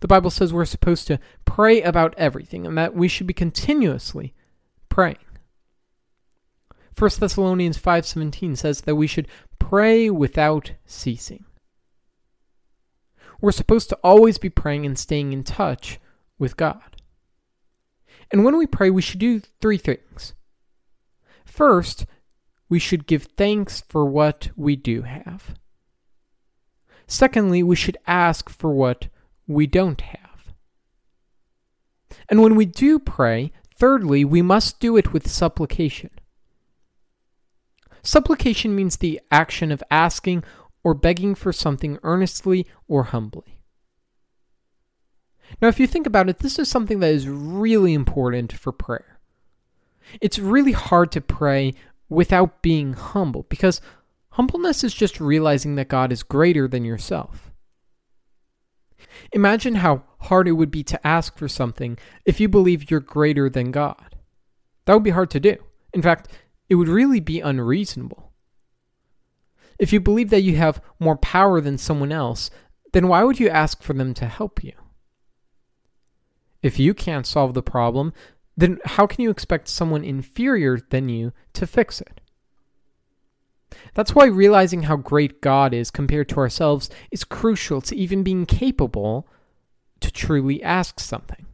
The 0.00 0.08
Bible 0.08 0.30
says 0.30 0.52
we're 0.52 0.64
supposed 0.64 1.06
to 1.08 1.18
pray 1.44 1.82
about 1.82 2.14
everything 2.16 2.66
and 2.66 2.78
that 2.78 2.94
we 2.94 3.08
should 3.08 3.26
be 3.26 3.34
continuously 3.34 4.34
praying. 4.88 5.18
1 6.96 7.20
Thessalonians 7.20 7.78
5:17 7.78 8.56
says 8.56 8.82
that 8.82 8.96
we 8.96 9.06
should 9.06 9.28
pray 9.58 10.10
without 10.10 10.72
ceasing. 10.84 11.44
We're 13.40 13.52
supposed 13.52 13.88
to 13.90 13.98
always 14.02 14.38
be 14.38 14.50
praying 14.50 14.84
and 14.84 14.98
staying 14.98 15.32
in 15.32 15.44
touch 15.44 16.00
with 16.38 16.56
God. 16.56 16.96
And 18.32 18.44
when 18.44 18.58
we 18.58 18.66
pray, 18.66 18.90
we 18.90 19.02
should 19.02 19.20
do 19.20 19.40
three 19.40 19.78
things. 19.78 20.34
First, 21.44 22.04
we 22.68 22.78
should 22.78 23.06
give 23.06 23.24
thanks 23.36 23.80
for 23.80 24.04
what 24.04 24.50
we 24.56 24.76
do 24.76 25.02
have. 25.02 25.54
Secondly, 27.06 27.62
we 27.62 27.76
should 27.76 27.96
ask 28.06 28.50
for 28.50 28.72
what 28.72 29.08
we 29.48 29.66
don't 29.66 30.00
have. 30.02 30.52
And 32.28 32.42
when 32.42 32.54
we 32.54 32.66
do 32.66 32.98
pray, 32.98 33.50
thirdly, 33.76 34.24
we 34.24 34.42
must 34.42 34.78
do 34.78 34.96
it 34.96 35.12
with 35.12 35.28
supplication. 35.28 36.10
Supplication 38.02 38.76
means 38.76 38.96
the 38.96 39.20
action 39.30 39.72
of 39.72 39.82
asking 39.90 40.44
or 40.84 40.94
begging 40.94 41.34
for 41.34 41.52
something 41.52 41.98
earnestly 42.02 42.66
or 42.86 43.04
humbly. 43.04 43.58
Now, 45.60 45.68
if 45.68 45.80
you 45.80 45.86
think 45.86 46.06
about 46.06 46.28
it, 46.28 46.38
this 46.38 46.58
is 46.58 46.68
something 46.68 47.00
that 47.00 47.10
is 47.10 47.26
really 47.26 47.94
important 47.94 48.52
for 48.52 48.70
prayer. 48.70 49.18
It's 50.20 50.38
really 50.38 50.72
hard 50.72 51.10
to 51.12 51.20
pray 51.20 51.74
without 52.08 52.62
being 52.62 52.92
humble 52.92 53.44
because 53.48 53.80
humbleness 54.30 54.84
is 54.84 54.94
just 54.94 55.20
realizing 55.20 55.74
that 55.76 55.88
God 55.88 56.12
is 56.12 56.22
greater 56.22 56.68
than 56.68 56.84
yourself. 56.84 57.47
Imagine 59.32 59.76
how 59.76 60.04
hard 60.20 60.48
it 60.48 60.52
would 60.52 60.70
be 60.70 60.82
to 60.84 61.06
ask 61.06 61.36
for 61.36 61.48
something 61.48 61.98
if 62.24 62.40
you 62.40 62.48
believe 62.48 62.90
you're 62.90 63.00
greater 63.00 63.48
than 63.48 63.70
God. 63.70 64.16
That 64.84 64.94
would 64.94 65.04
be 65.04 65.10
hard 65.10 65.30
to 65.30 65.40
do. 65.40 65.56
In 65.92 66.02
fact, 66.02 66.28
it 66.68 66.74
would 66.74 66.88
really 66.88 67.20
be 67.20 67.40
unreasonable. 67.40 68.32
If 69.78 69.92
you 69.92 70.00
believe 70.00 70.30
that 70.30 70.42
you 70.42 70.56
have 70.56 70.82
more 70.98 71.16
power 71.16 71.60
than 71.60 71.78
someone 71.78 72.12
else, 72.12 72.50
then 72.92 73.08
why 73.08 73.22
would 73.22 73.38
you 73.38 73.48
ask 73.48 73.82
for 73.82 73.92
them 73.92 74.14
to 74.14 74.26
help 74.26 74.64
you? 74.64 74.72
If 76.62 76.78
you 76.78 76.94
can't 76.94 77.26
solve 77.26 77.54
the 77.54 77.62
problem, 77.62 78.12
then 78.56 78.78
how 78.84 79.06
can 79.06 79.22
you 79.22 79.30
expect 79.30 79.68
someone 79.68 80.02
inferior 80.02 80.78
than 80.90 81.08
you 81.08 81.32
to 81.52 81.66
fix 81.66 82.00
it? 82.00 82.17
That's 83.94 84.14
why 84.14 84.26
realizing 84.26 84.84
how 84.84 84.96
great 84.96 85.40
God 85.40 85.74
is 85.74 85.90
compared 85.90 86.28
to 86.30 86.38
ourselves 86.38 86.88
is 87.10 87.24
crucial 87.24 87.80
to 87.82 87.96
even 87.96 88.22
being 88.22 88.46
capable 88.46 89.28
to 90.00 90.10
truly 90.10 90.62
ask 90.62 91.00
something. 91.00 91.46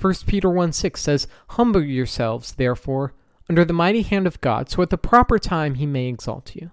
1 0.00 0.14
Peter 0.26 0.50
1 0.50 0.72
6 0.72 1.00
says, 1.00 1.28
Humble 1.50 1.84
yourselves, 1.84 2.52
therefore, 2.52 3.14
under 3.48 3.64
the 3.64 3.72
mighty 3.72 4.02
hand 4.02 4.26
of 4.26 4.40
God, 4.40 4.68
so 4.68 4.82
at 4.82 4.90
the 4.90 4.98
proper 4.98 5.38
time 5.38 5.74
he 5.74 5.86
may 5.86 6.08
exalt 6.08 6.56
you. 6.56 6.70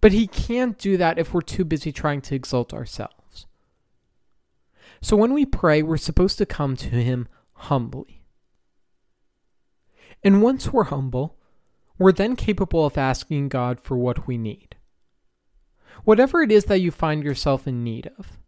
But 0.00 0.12
he 0.12 0.26
can't 0.26 0.78
do 0.78 0.96
that 0.98 1.18
if 1.18 1.32
we're 1.32 1.40
too 1.40 1.64
busy 1.64 1.90
trying 1.90 2.20
to 2.22 2.34
exalt 2.34 2.74
ourselves. 2.74 3.46
So 5.04 5.16
when 5.16 5.34
we 5.34 5.44
pray, 5.44 5.82
we're 5.82 5.98
supposed 5.98 6.38
to 6.38 6.46
come 6.46 6.76
to 6.76 6.88
Him 6.88 7.28
humbly. 7.52 8.22
And 10.22 10.40
once 10.40 10.72
we're 10.72 10.84
humble, 10.84 11.36
we're 11.98 12.12
then 12.12 12.36
capable 12.36 12.84
of 12.84 12.98
asking 12.98 13.48
God 13.48 13.80
for 13.80 13.96
what 13.96 14.26
we 14.26 14.36
need. 14.36 14.76
Whatever 16.04 16.42
it 16.42 16.50
is 16.50 16.64
that 16.64 16.80
you 16.80 16.90
find 16.90 17.22
yourself 17.22 17.66
in 17.66 17.84
need 17.84 18.10
of, 18.18 18.38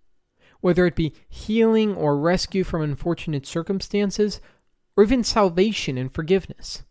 whether 0.60 0.86
it 0.86 0.96
be 0.96 1.14
healing 1.28 1.94
or 1.94 2.18
rescue 2.18 2.64
from 2.64 2.82
unfortunate 2.82 3.46
circumstances, 3.46 4.40
or 4.96 5.04
even 5.04 5.22
salvation 5.22 5.96
and 5.96 6.12
forgiveness. 6.12 6.82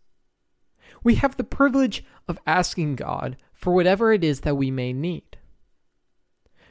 We 1.04 1.16
have 1.16 1.38
the 1.38 1.44
privilege 1.44 2.04
of 2.28 2.40
asking 2.48 2.96
God 2.96 3.38
for 3.54 3.74
whatever 3.74 4.14
it 4.14 4.24
is 4.24 4.42
that 4.42 4.56
we 4.56 4.72
may 4.72 4.94
need. 4.94 5.38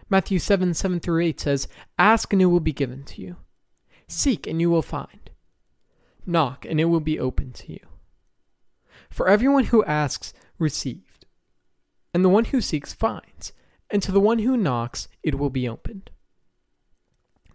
Matthew 0.09 0.39
7 0.39 0.75
7 0.75 1.01
through 1.01 1.23
8 1.23 1.41
says, 1.41 1.69
Ask 1.99 2.33
and 2.33 2.43
it 2.43 2.47
will 2.47 2.61
be 2.61 2.73
given 2.73 3.05
to 3.05 3.21
you. 3.21 3.37
Seek 4.09 4.47
and 4.47 4.61
you 4.61 4.71
will 4.71 4.83
find. 4.83 5.31
Knock 6.27 6.65
and 6.69 6.81
it 6.81 6.87
will 6.87 7.01
be 7.01 7.19
opened 7.19 7.55
to 7.57 7.73
you. 7.73 7.81
For 9.11 9.29
everyone 9.29 9.65
who 9.65 9.85
asks 9.85 10.33
received, 10.59 11.27
and 12.13 12.25
the 12.25 12.29
one 12.29 12.47
who 12.47 12.61
seeks 12.61 12.93
finds, 12.93 13.53
and 13.91 14.03
to 14.03 14.13
the 14.13 14.21
one 14.21 14.41
who 14.41 14.57
knocks 14.57 15.09
it 15.23 15.37
will 15.37 15.51
be 15.51 15.69
opened. 15.69 16.11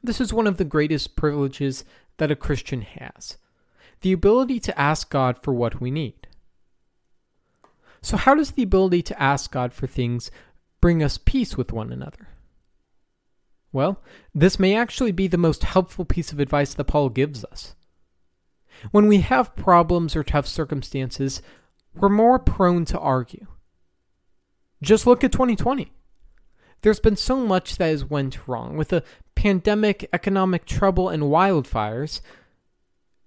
This 0.04 0.22
is 0.22 0.34
one 0.34 0.48
of 0.48 0.58
the 0.58 0.66
greatest 0.66 1.16
privileges 1.16 1.84
that 2.18 2.32
a 2.32 2.36
Christian 2.36 2.82
has 2.82 3.38
the 4.02 4.12
ability 4.14 4.60
to 4.62 4.80
ask 4.80 5.10
God 5.10 5.38
for 5.38 5.54
what 5.54 5.82
we 5.82 5.92
need. 5.92 6.28
So, 8.02 8.16
how 8.16 8.36
does 8.36 8.52
the 8.52 8.64
ability 8.64 9.02
to 9.04 9.22
ask 9.22 9.52
God 9.52 9.74
for 9.74 9.88
things 9.88 10.32
bring 10.80 11.04
us 11.04 11.18
peace 11.18 11.58
with 11.58 11.74
one 11.74 11.92
another? 11.92 12.30
Well, 13.72 14.02
this 14.34 14.58
may 14.58 14.76
actually 14.76 15.12
be 15.12 15.28
the 15.28 15.38
most 15.38 15.64
helpful 15.64 16.06
piece 16.06 16.32
of 16.32 16.40
advice 16.40 16.74
that 16.74 16.86
Paul 16.86 17.10
gives 17.10 17.44
us. 17.46 17.76
When 18.92 19.08
we 19.08 19.22
have 19.22 19.56
problems 19.56 20.16
or 20.16 20.24
tough 20.24 20.48
circumstances, 20.48 21.42
we're 21.96 22.10
more 22.10 22.40
prone 22.40 22.86
to 22.86 23.00
argue. 23.00 23.48
Just 24.82 25.06
look 25.06 25.24
at 25.24 25.32
2020. 25.32 25.92
There's 26.82 27.00
been 27.00 27.18
so 27.18 27.46
much 27.46 27.78
that 27.78 27.90
has 27.90 28.06
went 28.06 28.48
wrong 28.48 28.78
with 28.78 28.94
a 28.94 29.04
pandemic, 29.36 30.08
economic 30.14 30.66
trouble, 30.66 31.10
and 31.10 31.24
wildfires. 31.24 32.22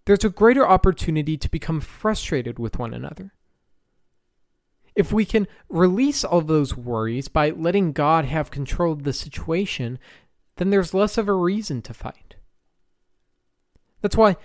There's 0.06 0.24
a 0.24 0.30
greater 0.30 0.66
opportunity 0.66 1.36
to 1.36 1.50
become 1.50 1.80
frustrated 1.80 2.58
with 2.58 2.78
one 2.78 2.94
another. 2.94 3.32
If 4.94 5.12
we 5.12 5.24
can 5.24 5.46
release 5.68 6.24
all 6.24 6.40
those 6.40 6.76
worries 6.76 7.28
by 7.28 7.50
letting 7.50 7.92
God 7.92 8.24
have 8.26 8.50
control 8.50 8.92
of 8.92 9.04
the 9.04 9.12
situation, 9.12 9.98
then 10.56 10.70
there's 10.70 10.94
less 10.94 11.16
of 11.16 11.28
a 11.28 11.34
reason 11.34 11.82
to 11.82 11.94
fight. 11.94 12.36
That's 14.00 14.16
why 14.16 14.36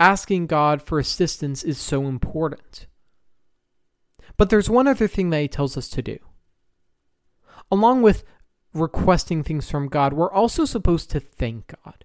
asking 0.00 0.46
God 0.46 0.82
for 0.82 0.98
assistance 0.98 1.62
is 1.62 1.78
so 1.78 2.06
important. 2.06 2.86
But 4.36 4.48
there's 4.48 4.70
one 4.70 4.88
other 4.88 5.06
thing 5.06 5.30
that 5.30 5.42
he 5.42 5.48
tells 5.48 5.76
us 5.76 5.88
to 5.90 6.02
do. 6.02 6.18
Along 7.70 8.00
with 8.00 8.24
requesting 8.72 9.44
things 9.44 9.70
from 9.70 9.88
God, 9.88 10.14
we're 10.14 10.32
also 10.32 10.64
supposed 10.64 11.10
to 11.10 11.20
thank 11.20 11.74
God. 11.84 12.04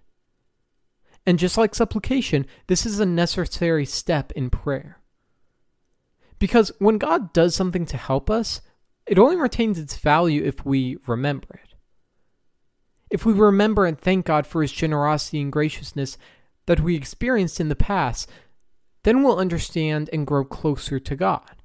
And 1.24 1.38
just 1.38 1.56
like 1.56 1.74
supplication, 1.74 2.46
this 2.66 2.86
is 2.86 3.00
a 3.00 3.06
necessary 3.06 3.86
step 3.86 4.30
in 4.32 4.50
prayer. 4.50 5.00
Because 6.38 6.70
when 6.78 6.98
God 6.98 7.32
does 7.32 7.56
something 7.56 7.86
to 7.86 7.96
help 7.96 8.30
us, 8.30 8.60
it 9.06 9.18
only 9.18 9.36
retains 9.36 9.78
its 9.78 9.96
value 9.96 10.44
if 10.44 10.64
we 10.64 10.98
remember 11.06 11.48
it. 11.54 11.74
If 13.10 13.24
we 13.24 13.32
remember 13.32 13.86
and 13.86 13.98
thank 13.98 14.26
God 14.26 14.46
for 14.46 14.62
his 14.62 14.72
generosity 14.72 15.40
and 15.40 15.50
graciousness 15.50 16.18
that 16.66 16.80
we 16.80 16.94
experienced 16.96 17.60
in 17.60 17.68
the 17.68 17.76
past, 17.76 18.30
then 19.04 19.22
we'll 19.22 19.38
understand 19.38 20.10
and 20.12 20.26
grow 20.26 20.44
closer 20.44 20.98
to 20.98 21.16
God. 21.16 21.56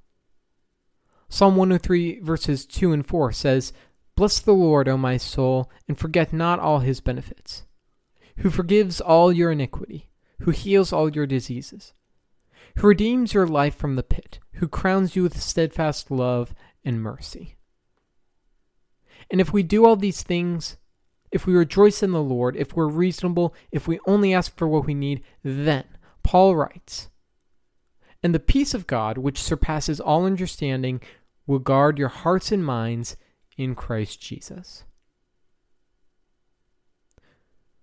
Psalm 1.27 1.55
103, 1.55 2.19
verses 2.19 2.65
2 2.65 2.91
and 2.91 3.05
4 3.05 3.31
says, 3.31 3.73
Bless 4.15 4.39
the 4.39 4.53
Lord, 4.53 4.87
O 4.87 4.97
my 4.97 5.17
soul, 5.17 5.71
and 5.87 5.97
forget 5.97 6.33
not 6.33 6.59
all 6.59 6.79
his 6.79 6.99
benefits, 6.99 7.63
who 8.37 8.49
forgives 8.49 8.99
all 9.01 9.31
your 9.31 9.51
iniquity, 9.51 10.09
who 10.41 10.51
heals 10.51 10.91
all 10.91 11.09
your 11.09 11.25
diseases, 11.25 11.93
who 12.77 12.87
redeems 12.87 13.33
your 13.33 13.47
life 13.47 13.75
from 13.75 13.95
the 13.95 14.03
pit, 14.03 14.39
who 14.55 14.67
crowns 14.67 15.15
you 15.15 15.23
with 15.23 15.41
steadfast 15.41 16.11
love 16.11 16.53
and 16.83 17.01
mercy. 17.01 17.55
And 19.29 19.39
if 19.39 19.53
we 19.53 19.63
do 19.63 19.85
all 19.85 19.95
these 19.95 20.23
things, 20.23 20.77
if 21.31 21.45
we 21.45 21.53
rejoice 21.53 22.03
in 22.03 22.11
the 22.11 22.21
Lord, 22.21 22.55
if 22.55 22.75
we're 22.75 22.87
reasonable, 22.87 23.53
if 23.71 23.87
we 23.87 23.99
only 24.05 24.33
ask 24.33 24.55
for 24.57 24.67
what 24.67 24.85
we 24.85 24.93
need, 24.93 25.23
then, 25.43 25.85
Paul 26.23 26.55
writes, 26.55 27.09
and 28.23 28.35
the 28.35 28.39
peace 28.39 28.73
of 28.73 28.87
God, 28.87 29.17
which 29.17 29.41
surpasses 29.41 29.99
all 29.99 30.25
understanding, 30.25 31.01
will 31.47 31.59
guard 31.59 31.97
your 31.97 32.09
hearts 32.09 32.51
and 32.51 32.63
minds 32.63 33.17
in 33.57 33.73
Christ 33.75 34.21
Jesus. 34.21 34.83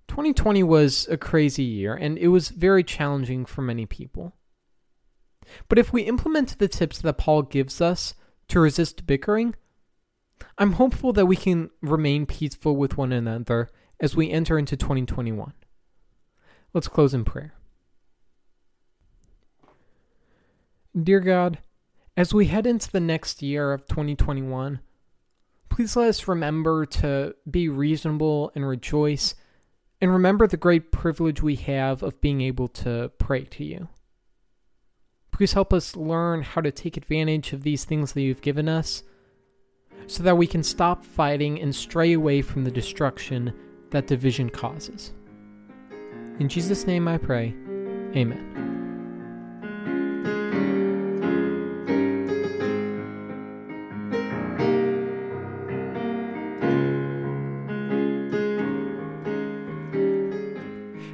2020 0.08 0.62
was 0.62 1.06
a 1.08 1.16
crazy 1.16 1.64
year, 1.64 1.94
and 1.94 2.16
it 2.18 2.28
was 2.28 2.48
very 2.48 2.82
challenging 2.82 3.44
for 3.44 3.62
many 3.62 3.87
people. 3.87 4.34
But 5.68 5.78
if 5.78 5.92
we 5.92 6.02
implement 6.02 6.58
the 6.58 6.68
tips 6.68 7.00
that 7.00 7.18
Paul 7.18 7.42
gives 7.42 7.80
us 7.80 8.14
to 8.48 8.61
resist 8.61 9.06
bickering, 9.06 9.54
I'm 10.57 10.72
hopeful 10.72 11.12
that 11.12 11.27
we 11.27 11.37
can 11.37 11.70
remain 11.81 12.27
peaceful 12.27 12.77
with 12.77 12.96
one 12.96 13.12
another 13.12 13.68
as 14.01 14.16
we 14.16 14.31
enter 14.31 14.59
into 14.59 14.77
2021. 14.77 15.53
Let's 16.72 16.88
close 16.88 17.14
in 17.14 17.24
prayer. 17.24 17.55
Dear 21.01 21.20
God, 21.20 21.59
as 22.16 22.35
we 22.35 22.46
head 22.46 22.66
into 22.66 22.90
the 22.90 23.01
next 23.01 23.42
year 23.42 23.72
of 23.72 23.87
2021, 23.87 24.81
please 25.68 25.94
let 25.94 26.09
us 26.09 26.27
remember 26.27 26.85
to 26.87 27.35
be 27.48 27.68
reasonable 27.68 28.51
and 28.55 28.66
rejoice, 28.66 29.37
and 30.01 30.12
remember 30.12 30.46
the 30.46 30.57
great 30.57 30.90
privilege 30.90 31.40
we 31.42 31.55
have 31.57 32.03
of 32.03 32.20
being 32.20 32.40
able 32.40 32.66
to 32.68 33.12
pray 33.18 33.44
to 33.44 33.64
you. 33.64 33.88
Please 35.31 35.53
help 35.53 35.72
us 35.72 35.94
learn 35.94 36.42
how 36.42 36.61
to 36.61 36.72
take 36.72 36.96
advantage 36.96 37.53
of 37.53 37.62
these 37.62 37.85
things 37.85 38.12
that 38.12 38.22
you've 38.22 38.42
given 38.42 38.68
us 38.68 39.05
so 40.06 40.22
that 40.22 40.37
we 40.37 40.46
can 40.46 40.62
stop 40.62 41.04
fighting 41.04 41.61
and 41.61 41.74
stray 41.74 42.12
away 42.12 42.42
from 42.42 42.64
the 42.64 42.70
destruction 42.70 43.52
that 43.90 44.06
division 44.06 44.50
causes. 44.50 45.12
In 46.38 46.48
Jesus' 46.48 46.87
name 46.87 47.08
I 47.08 47.18
pray, 47.18 47.54
Amen. 48.16 48.68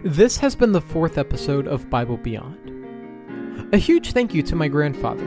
This 0.04 0.36
has 0.36 0.54
been 0.54 0.70
the 0.70 0.80
fourth 0.80 1.18
episode 1.18 1.66
of 1.66 1.90
Bible 1.90 2.18
Beyond. 2.18 3.74
A 3.74 3.78
huge 3.78 4.12
thank 4.12 4.32
you 4.32 4.42
to 4.44 4.54
my 4.54 4.68
grandfather 4.68 5.26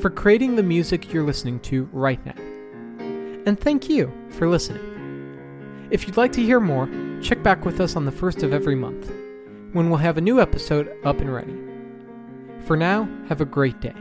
for 0.00 0.08
creating 0.08 0.56
the 0.56 0.62
music 0.62 1.12
you're 1.12 1.26
listening 1.26 1.60
to 1.60 1.88
right 1.92 2.24
now 2.24 2.37
and 3.48 3.58
thank 3.58 3.88
you 3.88 4.12
for 4.28 4.46
listening. 4.46 5.88
If 5.90 6.06
you'd 6.06 6.18
like 6.18 6.32
to 6.32 6.42
hear 6.42 6.60
more, 6.60 6.88
check 7.22 7.42
back 7.42 7.64
with 7.64 7.80
us 7.80 7.96
on 7.96 8.04
the 8.04 8.12
first 8.12 8.42
of 8.42 8.52
every 8.52 8.74
month, 8.74 9.10
when 9.72 9.88
we'll 9.88 9.98
have 9.98 10.18
a 10.18 10.20
new 10.20 10.38
episode 10.38 10.94
up 11.02 11.20
and 11.20 11.32
ready. 11.32 11.56
For 12.66 12.76
now, 12.76 13.08
have 13.28 13.40
a 13.40 13.46
great 13.46 13.80
day. 13.80 13.94